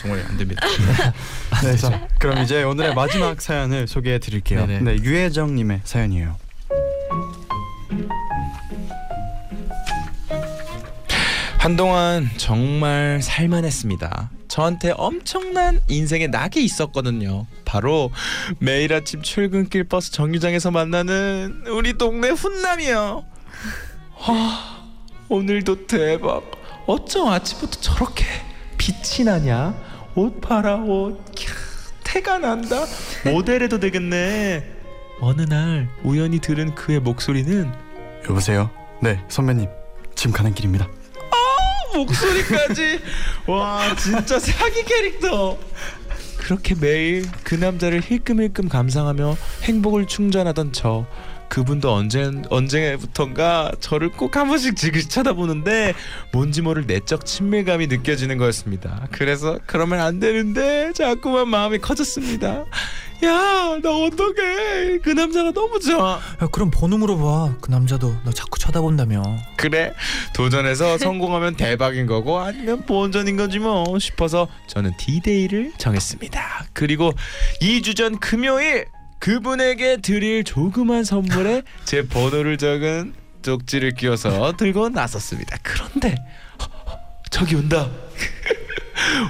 [0.00, 0.66] 정말 안 됩니다.
[1.62, 4.66] 네, 자, 그럼 이제 오늘의 마지막 사연을 소개해 드릴게요.
[4.66, 6.36] 네, 유혜정 님의 사연이에요.
[11.58, 14.30] 한동안 정말 살만했습니다.
[14.48, 17.46] 저한테 엄청난 인생의 낙이 있었거든요.
[17.74, 18.12] 바로
[18.60, 23.24] 매일 아침 출근길 버스 정류장에서 만나는 우리 동네 훈남이요.
[24.28, 24.86] 와,
[25.28, 26.44] 오늘도 대박.
[26.86, 28.26] 어쩜 아침부터 저렇게
[28.78, 29.74] 빛이 나냐?
[30.14, 31.20] 옷 봐라 옷.
[31.34, 31.48] 캬,
[32.04, 32.84] 태가 난다.
[33.24, 34.64] 모델해도 되겠네.
[35.20, 37.72] 어느 날 우연히 들은 그의 목소리는
[38.30, 38.70] 여보세요.
[39.02, 39.68] 네, 선배님.
[40.14, 40.86] 지금 가는 길입니다.
[41.94, 43.00] 목소리까지
[43.46, 45.56] 와 진짜 사기 캐릭터
[46.44, 51.06] 그렇게 매일 그 남자를 힐끔힐끔 감상하며 행복을 충전하던 저
[51.48, 55.94] 그분도 언제 언제부턴가 저를 꼭 한 번씩 지그시 쳐다보는데
[56.32, 59.08] 뭔지 모를 내적 친밀감이 느껴지는 거였습니다.
[59.10, 62.66] 그래서 그러면 안 되는데 자꾸만 마음이 커졌습니다.
[63.24, 67.56] 야 나 어떡해 그 남자가 너무 좋아 야, 그럼 번호 물어봐.
[67.60, 69.22] 그 남자도 너 자꾸 쳐다본다며.
[69.56, 69.92] 그래
[70.32, 76.66] 도전해서 성공하면 대박인 거고 아니면 본전인 거지 뭐 싶어서 저는 D-Day를 정했습니다.
[76.72, 77.12] 그리고
[77.60, 78.86] 2주 전 금요일
[79.18, 85.56] 그분에게 드릴 조그만 선물에 제 번호를 적은 쪽지를 끼워서 들고 나섰습니다.
[85.62, 86.14] 그런데
[87.30, 87.90] 저기 온다.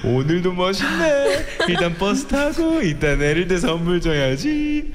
[0.05, 1.47] 오늘도 멋있네.
[1.69, 4.93] 일단 버스 타고 이따 내릴 때 선물 줘야지.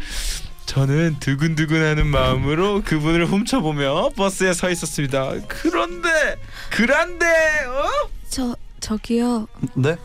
[0.65, 5.33] 저는 두근두근하는 마음으로 그분을 훔쳐보며 버스에 서 있었습니다.
[5.47, 6.37] 그런데
[6.69, 8.09] 그란데 어?
[8.29, 9.47] 저 저기요.
[9.73, 9.95] 네?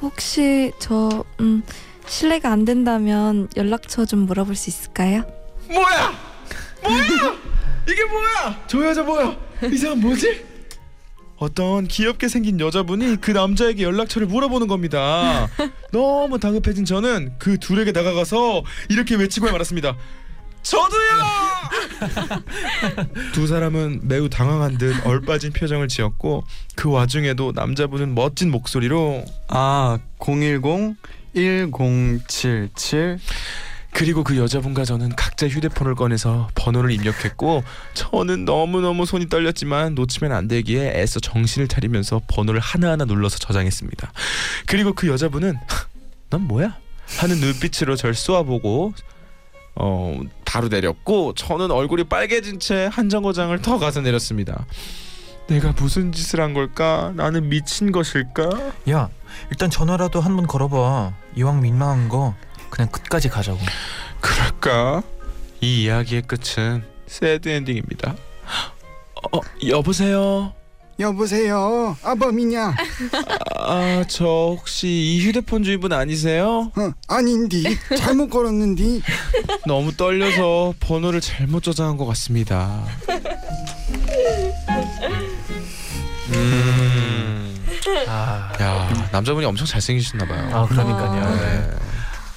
[0.00, 1.62] 혹시 저 음,
[2.06, 5.24] 실례가 안 된다면 연락처 좀 물어볼 수 있을까요?
[5.68, 6.12] 뭐야?
[6.82, 7.36] 뭐야?
[7.88, 8.64] 이게 뭐야?
[8.66, 9.36] 저 여자 뭐야?
[9.70, 10.51] 이 사람 뭐지?
[11.42, 15.48] 어떤 귀엽게 생긴 여자분이 그 남자에게 연락처를 물어보는 겁니다.
[15.90, 19.96] 너무 다급해진 저는 그 둘에게 다가가서 이렇게 외치고 말았습니다.
[20.62, 22.44] 저도요!
[23.34, 26.44] 두 사람은 매우 당황한 듯 얼빠진 표정을 지었고
[26.76, 30.94] 그 와중에도 남자분은 멋진 목소리로 아010
[31.34, 33.18] 1077
[33.94, 37.62] 그리고 그 여자분과 저는 각자 휴대폰을 꺼내서 번호를 입력했고
[37.94, 44.12] 저는 너무너무 손이 떨렸지만 놓치면 안 되기에 애써 정신을 차리면서 번호를 하나하나 눌러서 저장했습니다.
[44.66, 45.56] 그리고 그 여자분은
[46.30, 46.76] 넌 뭐야?
[47.18, 48.94] 하는 눈빛으로 절 쏘아보고
[49.74, 54.64] 어 바로 내렸고 저는 얼굴이 빨개진 채 한 정거장을 더 가서 내렸습니다.
[55.48, 57.12] 내가 무슨 짓을 한 걸까?
[57.16, 58.72] 나는 미친 것일까?
[58.90, 59.08] 야
[59.50, 61.12] 일단 전화라도 한 번 걸어봐.
[61.36, 62.34] 이왕 민망한 거
[62.72, 63.58] 그냥 끝까지 가자고.
[64.22, 65.02] 그럴까?
[65.60, 68.16] 이 이야기의 끝은 새드 엔딩입니다.
[69.30, 70.54] 어, 여보세요.
[71.00, 72.74] 여보세요 아범이냐
[73.58, 74.24] 아, 저
[74.58, 76.70] 혹시 이 휴대폰 주인분 아니세요?
[76.76, 79.02] 어, 아닌디 잘못 걸었는디
[79.66, 82.84] 너무 떨려서 번호를 잘못 저장한 것 같습니다.
[86.34, 87.66] 음.
[88.06, 90.50] 아, 야, 남자분이 엄청 잘생기셨나 봐요.
[90.52, 91.22] 아 그러니까요.
[91.24, 91.36] 아.
[91.40, 91.91] 네.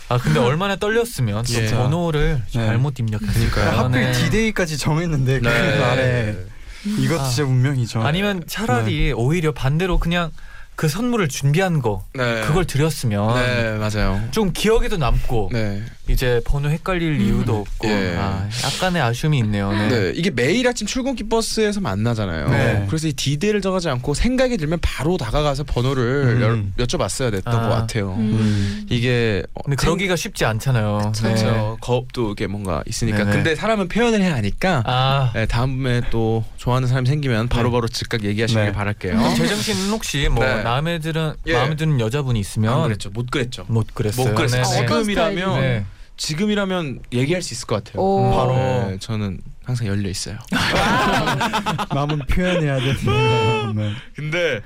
[0.07, 1.67] 아 근데 얼마나 떨렸으면 또 예.
[1.71, 2.51] 번호를 네.
[2.51, 3.79] 잘못 입력했을까요?
[3.79, 4.11] 하필 네.
[4.11, 5.79] 디데이까지 정했는데 그 네.
[5.79, 6.37] 날에
[6.85, 7.27] 이것도 아.
[7.27, 8.01] 진짜 운명이죠.
[8.01, 10.31] 아니면 차라리 오히려 반대로 그냥
[10.75, 12.41] 그 선물을 준비한 거 네.
[12.41, 14.21] 그걸 드렸으면 네, 맞아요.
[14.31, 15.81] 좀 기억에도 남고 네.
[16.09, 18.15] 이제 번호 헷갈릴 이유도 없고 예.
[18.19, 19.71] 아, 약간의 아쉬움이 있네요.
[19.71, 19.87] 네.
[19.87, 22.49] 네, 이게 매일 아침 출근길 버스에서 만나잖아요.
[22.49, 22.85] 네.
[22.87, 26.73] 그래서 이 디데이를 정하지 않고 생각이 들면 바로 다가가서 번호를 음.
[26.77, 27.61] 여, 여쭤봤어야 됐던 아.
[27.61, 28.13] 것 같아요.
[28.13, 28.85] 음.
[28.89, 31.11] 이게 어, 근데 생- 그러기가 쉽지 않잖아요.
[31.15, 31.21] 네.
[31.23, 31.77] 그렇죠.
[31.81, 33.19] 겁도 이게 뭔가 있으니까.
[33.19, 33.31] 네네.
[33.31, 38.65] 근데 사람은 표현을 해야 하니까 아 네, 다음에 또 좋아하는 사람이 생기면 바로바로 즉각 얘기하시길
[38.65, 38.71] 네.
[38.71, 39.17] 바랄게요.
[39.35, 40.61] 씨는 혹시 뭐 네.
[40.65, 41.53] 마음에 드는 예.
[41.53, 43.11] 마음에 드는 여자분이 있으면 안 그랬죠.
[43.11, 43.65] 못 그랬죠.
[43.67, 44.27] 못 그랬어요.
[44.27, 44.63] 못 그랬어요.
[44.63, 44.79] 네, 네.
[44.81, 45.85] 지금이라면 네.
[46.17, 48.01] 지금이라면 얘기할 수 있을 것 같아요.
[48.01, 48.31] 오.
[48.31, 48.55] 바로.
[48.55, 50.39] 네, 저는 항상 열려 있어요.
[51.93, 53.93] 마음은 표현해야 되는 네.
[54.15, 54.61] 근데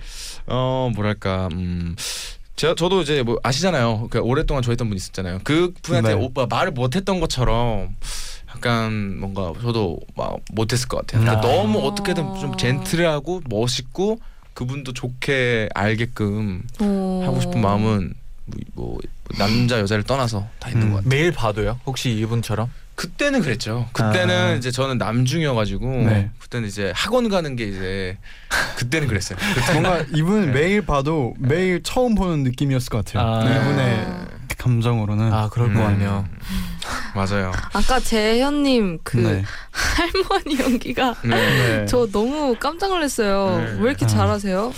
[0.47, 1.97] 어 뭐랄까 음
[2.55, 4.07] 제가 저도 이제 뭐 아시잖아요.
[4.09, 5.39] 그 오랫동안 좋아했던 분 있었잖아요.
[5.43, 6.15] 그 분한테 네.
[6.15, 7.97] 오빠 말을 못했던 것처럼
[8.55, 11.21] 약간 뭔가 저도 막 못했을 것 같아요.
[11.21, 11.51] 그러니까 아.
[11.51, 14.19] 너무 어떻게든 좀 젠틀하고 멋있고
[14.59, 17.23] 그분도 좋게 알게끔 오.
[17.23, 18.13] 하고 싶은 마음은
[18.45, 18.97] 뭐, 뭐
[19.37, 20.89] 남자 여자를 떠나서 다 있는 음.
[20.89, 21.09] 것 같아요.
[21.09, 21.79] 매일 봐도요?
[21.85, 22.69] 혹시 이분처럼?
[22.95, 23.87] 그때는 그랬죠.
[23.93, 24.53] 그때는 아.
[24.55, 26.31] 이제 저는 남중이어가지고 네.
[26.39, 28.17] 그때는 이제 학원 가는 게 이제
[28.75, 29.39] 그때는 그랬어요.
[29.71, 30.51] 뭔가 이분 네.
[30.51, 33.35] 매일 봐도 매일 처음 보는 느낌이었을 것 같아요.
[33.35, 33.61] 아.
[33.61, 34.07] 이분의
[34.57, 35.85] 감정으로는 아 그럴 것 음.
[35.85, 36.27] 같네요.
[37.15, 37.51] 맞아요.
[37.73, 39.43] 아까 재현님 그 네.
[39.71, 41.29] 할머니 연기가 네.
[41.29, 41.85] 네.
[41.85, 43.57] 저 너무 깜짝 놀랐어요.
[43.57, 43.77] 네.
[43.79, 44.07] 왜 이렇게 아.
[44.07, 44.73] 잘하세요?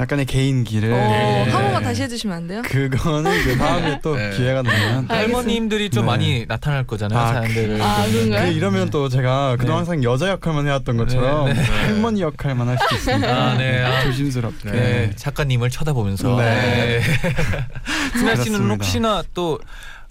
[0.00, 1.50] 약간의 개인기를 어, 네.
[1.50, 2.62] 한 번만 다시 해주시면 안 돼요?
[2.62, 4.30] 그거는 그 다음에 또 네.
[4.30, 6.06] 기회가 되면 아, 할머님들이 좀 네.
[6.10, 7.16] 많이 나타날 거잖아요.
[7.16, 7.80] 아, 사연들을.
[7.80, 8.46] 아, 그런가요?
[8.50, 11.62] 그 이러면 또 제가 그동안 항상 여자 역할만 해왔던 것처럼 네, 네.
[11.62, 13.84] 할머니 역할만 할 수 있으니까 아, 네.
[13.84, 14.02] 아.
[14.02, 16.36] 조심스럽게 네, 작가님을 쳐다보면서.
[16.38, 17.00] 네.
[18.18, 18.70] 승아 씨는.
[18.72, 19.60] 혹시나 또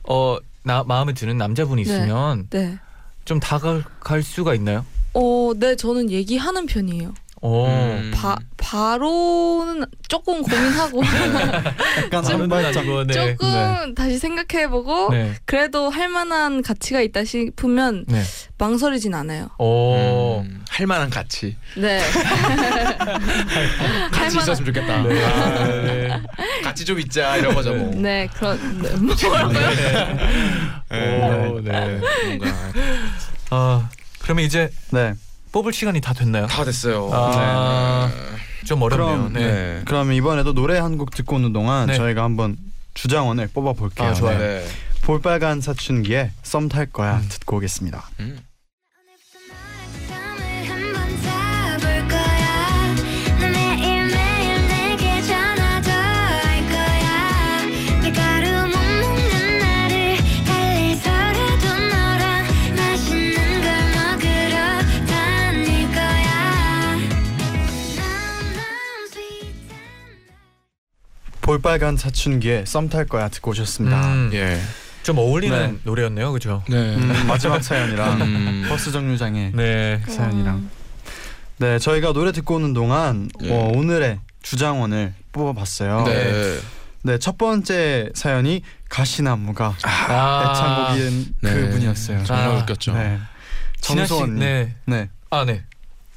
[0.08, 2.78] 어, 나 마음에 드는 남자분이 있으면 네.
[3.26, 4.86] 좀 다가갈 수가 있나요?
[5.14, 7.14] 어, 네, 저는 얘기하는 편이에요.
[7.44, 7.66] 오.
[7.68, 8.12] 음.
[8.16, 11.04] 바, 바로는 조금 고민하고
[12.06, 13.14] 약간 아니고, 네.
[13.14, 15.34] 조금 다시 생각해보고 네.
[15.44, 18.24] 그래도 할 만한 가치가 있다 싶으면 네.
[18.58, 19.50] 망설이진 않아요.
[19.60, 20.40] 오.
[20.40, 21.58] 음, 할 만한 가치.
[21.76, 22.00] 네.
[23.04, 24.94] 할 같이 있었으면 좋겠다.
[24.94, 26.22] 아, 네.
[26.64, 27.94] 같이 좀 있자 이런 거죠 뭐.
[27.94, 29.14] 네, 그런 네, 뭐
[30.90, 31.48] 네.
[31.50, 32.00] 오, 네.
[32.26, 32.48] 뭔가
[33.50, 33.90] 아,
[34.22, 35.14] 그러면 이제 네
[35.54, 36.48] 뽑을 시간이 다 됐나요?
[36.48, 37.10] 다 됐어요.
[37.14, 38.12] 아.
[38.66, 39.08] 좀 어렵네요.
[39.18, 39.40] 그럼, 네.
[39.40, 39.52] 네.
[39.52, 39.82] 네.
[39.86, 41.96] 그러면 이번에도 노래 한 곡 듣고 오는 동안 네.
[41.96, 42.58] 저희가 한번
[42.96, 44.10] 주장원을 뽑아 볼게요.
[44.10, 44.38] 아, 좋아요.
[44.38, 44.66] 네.
[45.04, 47.28] 볼빨간 사춘기에 썸 탈 거야 음.
[47.30, 48.10] 듣고 오겠습니다.
[48.20, 48.40] 음.
[71.58, 74.14] 볼빨간 사춘기에 썸 탈 거야 듣고 오셨습니다.
[74.14, 74.60] 음, 예.
[75.04, 75.78] 좀 어울리는 네.
[75.84, 76.64] 노래였네요, 그죠?
[76.68, 76.96] 네.
[76.96, 78.66] 음, 마지막 사연이랑 음.
[78.70, 80.02] 버스 정류장에 네.
[80.04, 80.70] 그 사연이랑
[81.58, 83.52] 네 저희가 노래 듣고 오는 동안 예.
[83.54, 86.04] 어, 오늘의 주장원을 뽑아봤어요.
[86.06, 86.60] 네.
[87.04, 91.54] 네, 첫 번째 사연이 가시나무가 애창곡인 네.
[91.54, 92.24] 그분이었어요.
[92.24, 92.94] 정말 아, 웃겼죠.
[92.94, 93.20] 네.
[93.82, 94.40] 진아 씨, 정수원님.
[94.40, 94.76] 네.
[94.86, 95.10] 네.
[95.30, 95.64] 아, 네.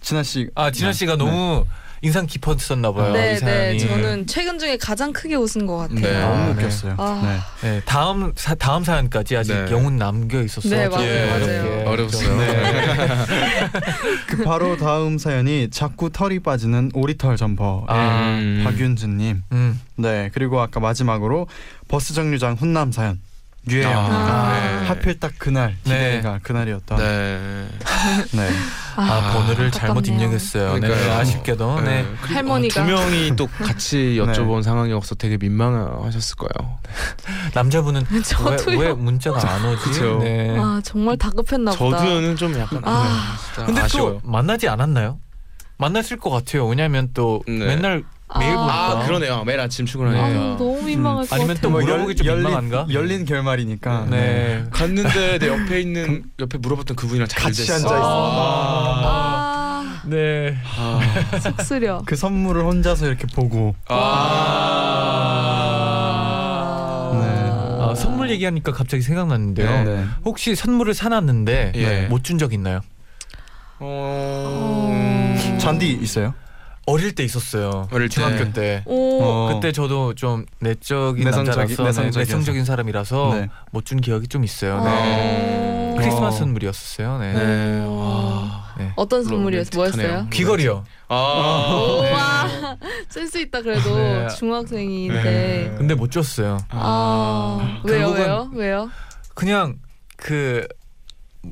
[0.00, 0.48] 진아 씨.
[0.54, 1.66] 아, 진아 씨가 너무
[2.02, 3.12] 인상 깊었었나 봐요.
[3.12, 3.38] 네, 이 네.
[3.38, 3.78] 사연이.
[3.80, 6.00] 저는 최근 중에 가장 크게 웃은 것 같아요.
[6.00, 6.12] 네.
[6.12, 6.52] 네, 너무 아, 네.
[6.52, 6.94] 웃겼어요.
[6.98, 7.40] 아.
[7.62, 7.68] 네.
[7.68, 9.70] 네, 다음 사, 다음 사연까지 아직 네.
[9.70, 10.70] 영혼 남겨 있었어요.
[10.76, 11.26] 네, 좀 맞아요, 예.
[11.26, 11.88] 맞아요.
[11.88, 12.36] 어렵어요.
[12.38, 13.26] 네.
[14.28, 17.84] 그 바로 다음 사연이 자꾸 털이 빠지는 오리털 점퍼.
[17.88, 18.62] 아, 음.
[18.64, 19.42] 박윤주님.
[19.52, 19.80] 음.
[19.96, 21.46] 네 그리고 아까 마지막으로
[21.88, 23.18] 버스 정류장 훈남 사연
[23.68, 23.92] 유혜영.
[23.92, 24.86] 아, 네.
[24.86, 26.16] 하필 딱 그날 네.
[26.16, 26.98] 기대가 그날이었던.
[26.98, 27.68] 네.
[28.32, 28.50] 네.
[28.96, 30.14] 아, 아, 번호를 잘못 아깝네요.
[30.14, 30.78] 입력했어요.
[30.78, 31.10] 네.
[31.10, 31.80] 아쉽게도.
[31.80, 32.02] 네.
[32.02, 32.08] 네.
[32.22, 32.84] 그리고 할머니가.
[32.84, 36.78] 두 명이 또 같이 여쭤본 상황이어서 되게 민망하셨을 거예요.
[37.54, 38.04] 남자분은.
[38.68, 40.00] 왜, 왜 문자가 안 오지?
[40.20, 40.56] 네.
[40.58, 41.98] 아 정말 다급했나 보다.
[41.98, 43.36] 저도는 좀 약간 아.
[43.46, 44.20] 진짜 근데 아쉬워요.
[44.22, 45.18] 또 만나지 않았나요?
[45.78, 46.66] 만났을 것 같아요.
[46.66, 47.66] 왜냐면 또 네.
[47.66, 48.02] 맨날
[48.38, 48.56] 매일 아.
[48.56, 48.74] 보니까.
[49.02, 49.44] 아 그러네요.
[49.44, 51.70] 매일 아침 아, 출근하니까 너무 민망할 것 아니면 같아요.
[51.72, 52.86] 또뭐 물어보기 좀 민망한가?
[52.90, 54.06] 열린 결말이니까.
[54.10, 54.64] 네.
[54.70, 57.62] 갔는데 내 옆에 있는 옆에 물어봤던 그분이랑 잘 같이.
[57.70, 58.02] 앉아 있어.
[58.02, 59.06] 아.
[59.06, 60.56] 아, 네.
[60.76, 61.00] 아.
[61.40, 62.02] 속쓰려.
[62.04, 63.76] 그 선물을 혼자서 이렇게 보고.
[63.88, 63.94] 아,
[67.96, 69.84] 선물 얘기하니까 갑자기 생각났는데요.
[69.84, 70.04] 네.
[70.24, 72.06] 혹시 선물을 사놨는데 예.
[72.08, 72.80] 못준 적 있나요?
[73.78, 75.36] 어...
[75.58, 76.34] 잔디 있어요?
[76.86, 77.88] 어릴 때 있었어요.
[77.90, 78.14] 어릴 때.
[78.14, 78.82] 중학교 때.
[78.86, 79.20] 오.
[79.22, 79.54] 어.
[79.54, 82.10] 그때 저도 좀 내적인 내성적이- 남자라서 네.
[82.18, 83.48] 내성적인 사람이라서 네.
[83.72, 84.76] 못준 기억이 좀 있어요.
[84.76, 84.84] 어.
[84.84, 85.94] 네.
[85.98, 87.18] 크리스마스 선물이었었어요.
[87.18, 87.32] 네.
[87.32, 87.84] 네.
[87.86, 88.66] 와.
[88.78, 88.92] 네.
[88.96, 89.70] 어떤 선물이었어요?
[89.74, 90.26] 뭐였어요?
[90.30, 90.84] 귀걸이요.
[91.08, 91.74] 아.
[91.74, 92.76] 우와
[93.08, 94.28] 센스 있다 그래도 네.
[94.38, 95.74] 중학생인데.
[95.78, 96.58] 근데 못 줬어요.
[96.68, 98.90] 아, 왜요 결국은- 왜요 왜요?
[99.34, 99.76] 그냥
[100.16, 100.66] 그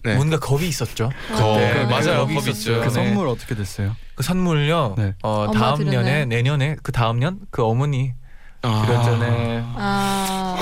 [0.03, 0.17] 네.
[0.17, 1.11] 뭔가 겁이 있었죠.
[1.37, 1.57] 거.
[1.57, 2.27] 네, 그, 맞아요.
[2.27, 2.51] 겁이.
[2.51, 2.81] 있죠.
[2.81, 2.91] 그 네.
[2.91, 3.95] 선물 어떻게 됐어요?
[4.15, 4.95] 그 선물요.
[4.97, 5.15] 네.
[5.23, 6.03] 어, 다음 드렸나요?
[6.03, 8.13] 년에 내년에 그 다음 년 그 어머니
[8.63, 8.85] 아.
[8.87, 9.75] 그랬잖아요.
[9.77, 10.57] 아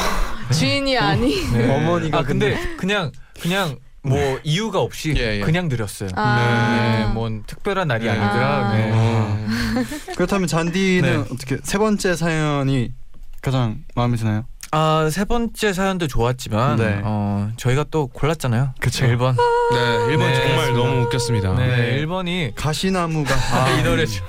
[0.53, 1.51] 주인이 아니.
[1.53, 1.71] 네.
[1.75, 5.41] 어머니가 아 근데 그냥 그냥 뭐 이유가 없이 예, 예.
[5.41, 6.11] 그냥 드렸어요.
[6.17, 7.05] 아.
[7.07, 8.11] 네, 뭐 특별한 날이 네.
[8.11, 8.69] 아니더라.
[8.69, 8.77] 아.
[8.77, 8.91] 네.
[8.93, 9.47] 어.
[10.17, 11.29] 그렇다면 잔디는 네.
[11.33, 12.93] 어떻게 세 번째 사연이
[13.41, 14.45] 가장 마음에 드나요?
[14.75, 17.01] 아, 세 번째 사연도 좋았지만 네.
[17.05, 18.73] 어, 저희가 또 골랐잖아요.
[18.81, 19.05] 그쵸.
[19.07, 19.37] 1번.
[19.73, 20.79] 네, 일본 네, 정말 맞습니다.
[20.89, 21.55] 너무 웃겼습니다.
[21.57, 22.07] 네, 네.
[22.07, 24.25] 1번이 가시나무가 아, 이 노래죠.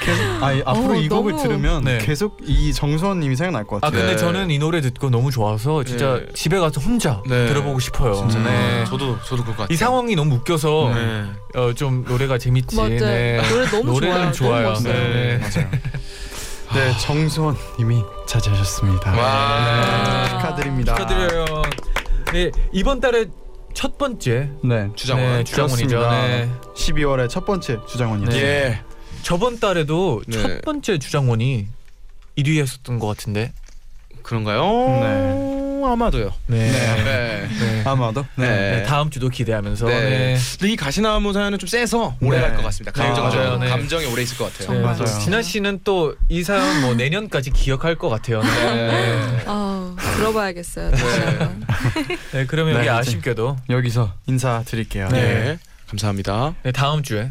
[0.00, 1.96] 계속 아니, 앞으로 어, 이 곡을 너무- 들으면 네.
[1.96, 4.00] 계속 이 정수원 님이 생각날 것 아 같아요.
[4.02, 4.18] 근데 네.
[4.18, 6.26] 저는 이 노래 듣고 너무 좋아서 진짜 네.
[6.34, 7.46] 집에 가서 혼자 네.
[7.46, 8.12] 들어보고 싶어요.
[8.14, 8.38] 진짜.
[8.40, 8.84] 네.
[8.84, 9.68] 저도 저도 그럴 것 같아요.
[9.70, 11.24] 이 상황이 너무 웃겨서 네.
[11.54, 12.76] 어, 좀 노래가 재밌지.
[12.76, 12.98] 맞아요.
[12.98, 13.40] 네.
[13.48, 14.32] 노래 너무 노래는 좋아요.
[14.32, 14.62] 좋아요.
[14.74, 14.92] 너무 멋있어요.
[14.92, 15.38] 네.
[15.38, 15.70] 맞아요.
[16.74, 19.16] 네, 정수원 님이 차지하셨습니다.
[19.16, 20.24] 와.
[20.24, 20.94] 네, 축하드립니다.
[20.96, 21.62] 축하드려요.
[22.32, 23.26] 네 이번 달에
[23.74, 25.36] 첫 번째 네, 주장원.
[25.36, 26.10] 네, 주장원이죠.
[26.10, 26.50] 네.
[26.74, 28.42] 12월의 첫 번째 주장원이었어요.
[28.42, 28.80] 예.
[29.22, 30.42] 저번 달에도 네.
[30.42, 31.68] 첫 번째 주장원이
[32.38, 33.52] 1위였었던 것 같은데.
[34.22, 34.64] 그런가요?
[35.00, 35.53] 네.
[35.86, 36.32] 아마도요.
[36.46, 36.70] 네.
[36.70, 37.48] 네.
[37.60, 37.82] 네.
[37.84, 38.24] 아마도.
[38.36, 38.46] 네.
[38.48, 38.70] 네.
[38.76, 39.86] 네, 다음 주도 기대하면서.
[39.86, 40.00] 네.
[40.00, 40.38] 네.
[40.58, 42.42] 근데 이 가시나무 사연은 좀 세서 오래 네.
[42.48, 42.92] 갈것 같습니다.
[42.92, 43.68] 감정적 맞아요, 네.
[43.68, 44.76] 감정이 오래 있을 것 같아요.
[44.78, 45.04] 네, 맞아요.
[45.04, 48.42] 진아 씨는 또 이 사연 뭐 내년까지 기억할 것 같아요.
[48.42, 49.42] 네.
[49.46, 50.90] 아 들어봐야겠어요.
[52.32, 55.08] 네, 그러면 네, 여기 이제- 아쉽게도 여기서 인사드릴게요.
[55.08, 55.20] 네.
[55.22, 55.58] 네.
[55.88, 56.54] 감사합니다.
[56.62, 57.30] 네, 다음 주에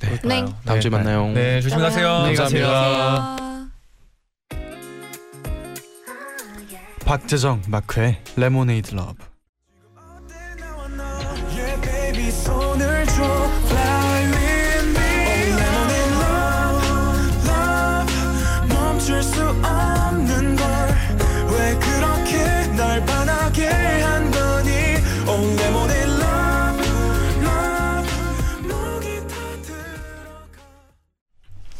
[0.00, 0.08] 네.
[0.08, 0.44] 볼 네.
[0.64, 1.28] 다음 주에 만나요.
[1.28, 1.60] 네.
[1.64, 2.08] 안녕히 가세요.
[2.36, 3.57] 감사합니다.
[7.08, 9.14] 박재정 마크의 레모네이드 러브.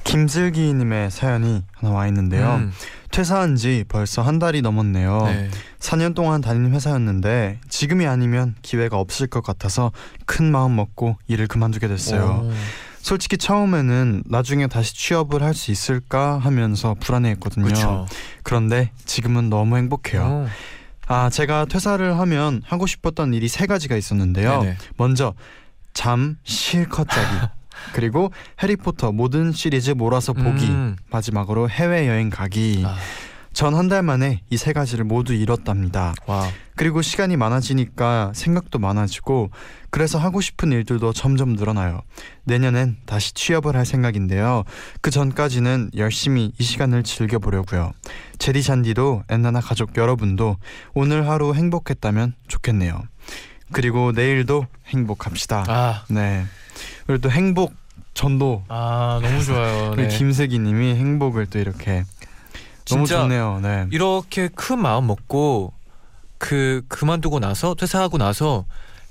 [0.05, 2.55] 김슬기님의 사연이 하나 와 있는데요.
[2.55, 2.73] 음,
[3.19, 5.23] 퇴사한 지 벌써 한 달이 넘었네요.
[5.25, 5.51] 네.
[5.81, 9.91] 4년 동안 다니는 회사였는데 지금이 아니면 기회가 없을 것 같아서
[10.25, 12.45] 큰 마음 먹고 일을 그만두게 됐어요.
[12.49, 12.53] 오.
[13.01, 17.65] 솔직히 처음에는 나중에 다시 취업을 할 수 있을까 하면서 불안해했거든요.
[17.65, 18.07] 그렇죠.
[18.45, 20.23] 그런데 지금은 너무 행복해요.
[20.23, 20.49] 오.
[21.09, 24.63] 아, 제가 퇴사를 하면 하고 싶었던 일이 세 가지가 있었는데요.
[24.63, 24.77] 네네.
[24.97, 25.35] 먼저
[25.93, 27.49] 잠 실컷 자기.
[27.93, 28.31] 그리고
[28.63, 30.67] 해리포터 모든 시리즈 몰아서 보기.
[30.67, 30.97] 음.
[31.11, 32.83] 마지막으로 해외 여행 가기.
[32.87, 32.97] 아.
[33.55, 36.15] 전한 달 만에 이 세 가지를 모두 이뤘답니다.
[36.27, 36.49] 와.
[36.77, 39.51] 그리고 시간이 많아지니까 생각도 많아지고
[39.91, 42.03] 그래서 하고 싶은 일들도 점점 늘어나요.
[42.45, 44.63] 내년엔 다시 취업을 할 생각인데요.
[45.01, 47.91] 그 전까지는 열심히 이 시간을 즐겨보려고요.
[48.39, 50.57] 제디 잔디도 엔나나 가족 여러분도
[50.95, 53.03] 오늘 하루 행복했다면 좋겠네요.
[53.73, 55.65] 그리고 내일도 행복합시다.
[55.67, 56.45] 아, 네.
[57.07, 57.75] 그리고 또 행복
[58.15, 59.95] 전도 아 너무 좋아요.
[59.97, 60.09] 네.
[60.09, 62.05] 김세기님이 행복을 또 이렇게
[62.87, 63.61] 너무 좋네요.
[63.63, 63.87] 네.
[63.91, 65.73] 이렇게 큰 마음 먹고
[66.39, 68.65] 그 그만두고 나서 퇴사하고 나서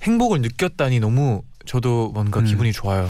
[0.04, 2.46] 행복을 느꼈다니 너무 저도 뭔가 음.
[2.46, 3.10] 기분이 좋아요.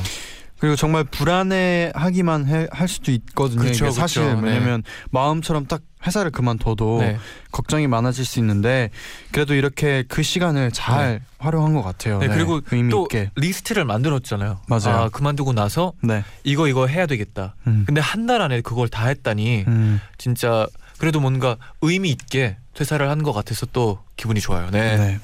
[0.59, 3.63] 그리고 정말 불안해하기만 해, 할 수도 있거든요.
[3.67, 4.23] 이게 사실.
[4.41, 4.41] 네.
[4.41, 7.17] 왜냐면 마음처럼 딱 회사를 그만둬도 네.
[7.51, 8.89] 걱정이 많아질 수 있는데
[9.31, 12.19] 그래도 이렇게 그 시간을 잘 활용한 것 같아요.
[12.19, 13.31] 네, 그리고 의미 또 있게.
[13.35, 14.61] 리스트를 만들었잖아요.
[14.67, 14.95] 맞아요.
[15.05, 16.23] 아, 그만두고 나서 네.
[16.43, 17.55] 이거 이거 해야 되겠다.
[17.67, 17.83] 음.
[17.85, 20.01] 근데 한 달 안에 그걸 다 했다니 음.
[20.17, 24.69] 진짜 그래도 뭔가 의미 있게 퇴사를 한 것 같아서 또 기분이 좋아요.
[24.71, 25.19] 네, 네.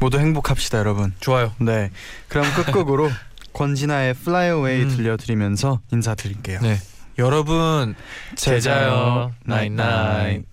[0.00, 1.12] 모두 행복합시다, 여러분.
[1.20, 1.52] 좋아요.
[1.58, 1.90] 네.
[2.28, 3.10] 그럼 끝곡으로
[3.56, 4.88] 권진아의 Fly Away 음.
[4.96, 6.60] 들려드리면서 인사드릴게요.
[6.60, 6.76] 네,
[7.18, 7.94] 여러분
[8.34, 10.44] 제자요 나잇나잇.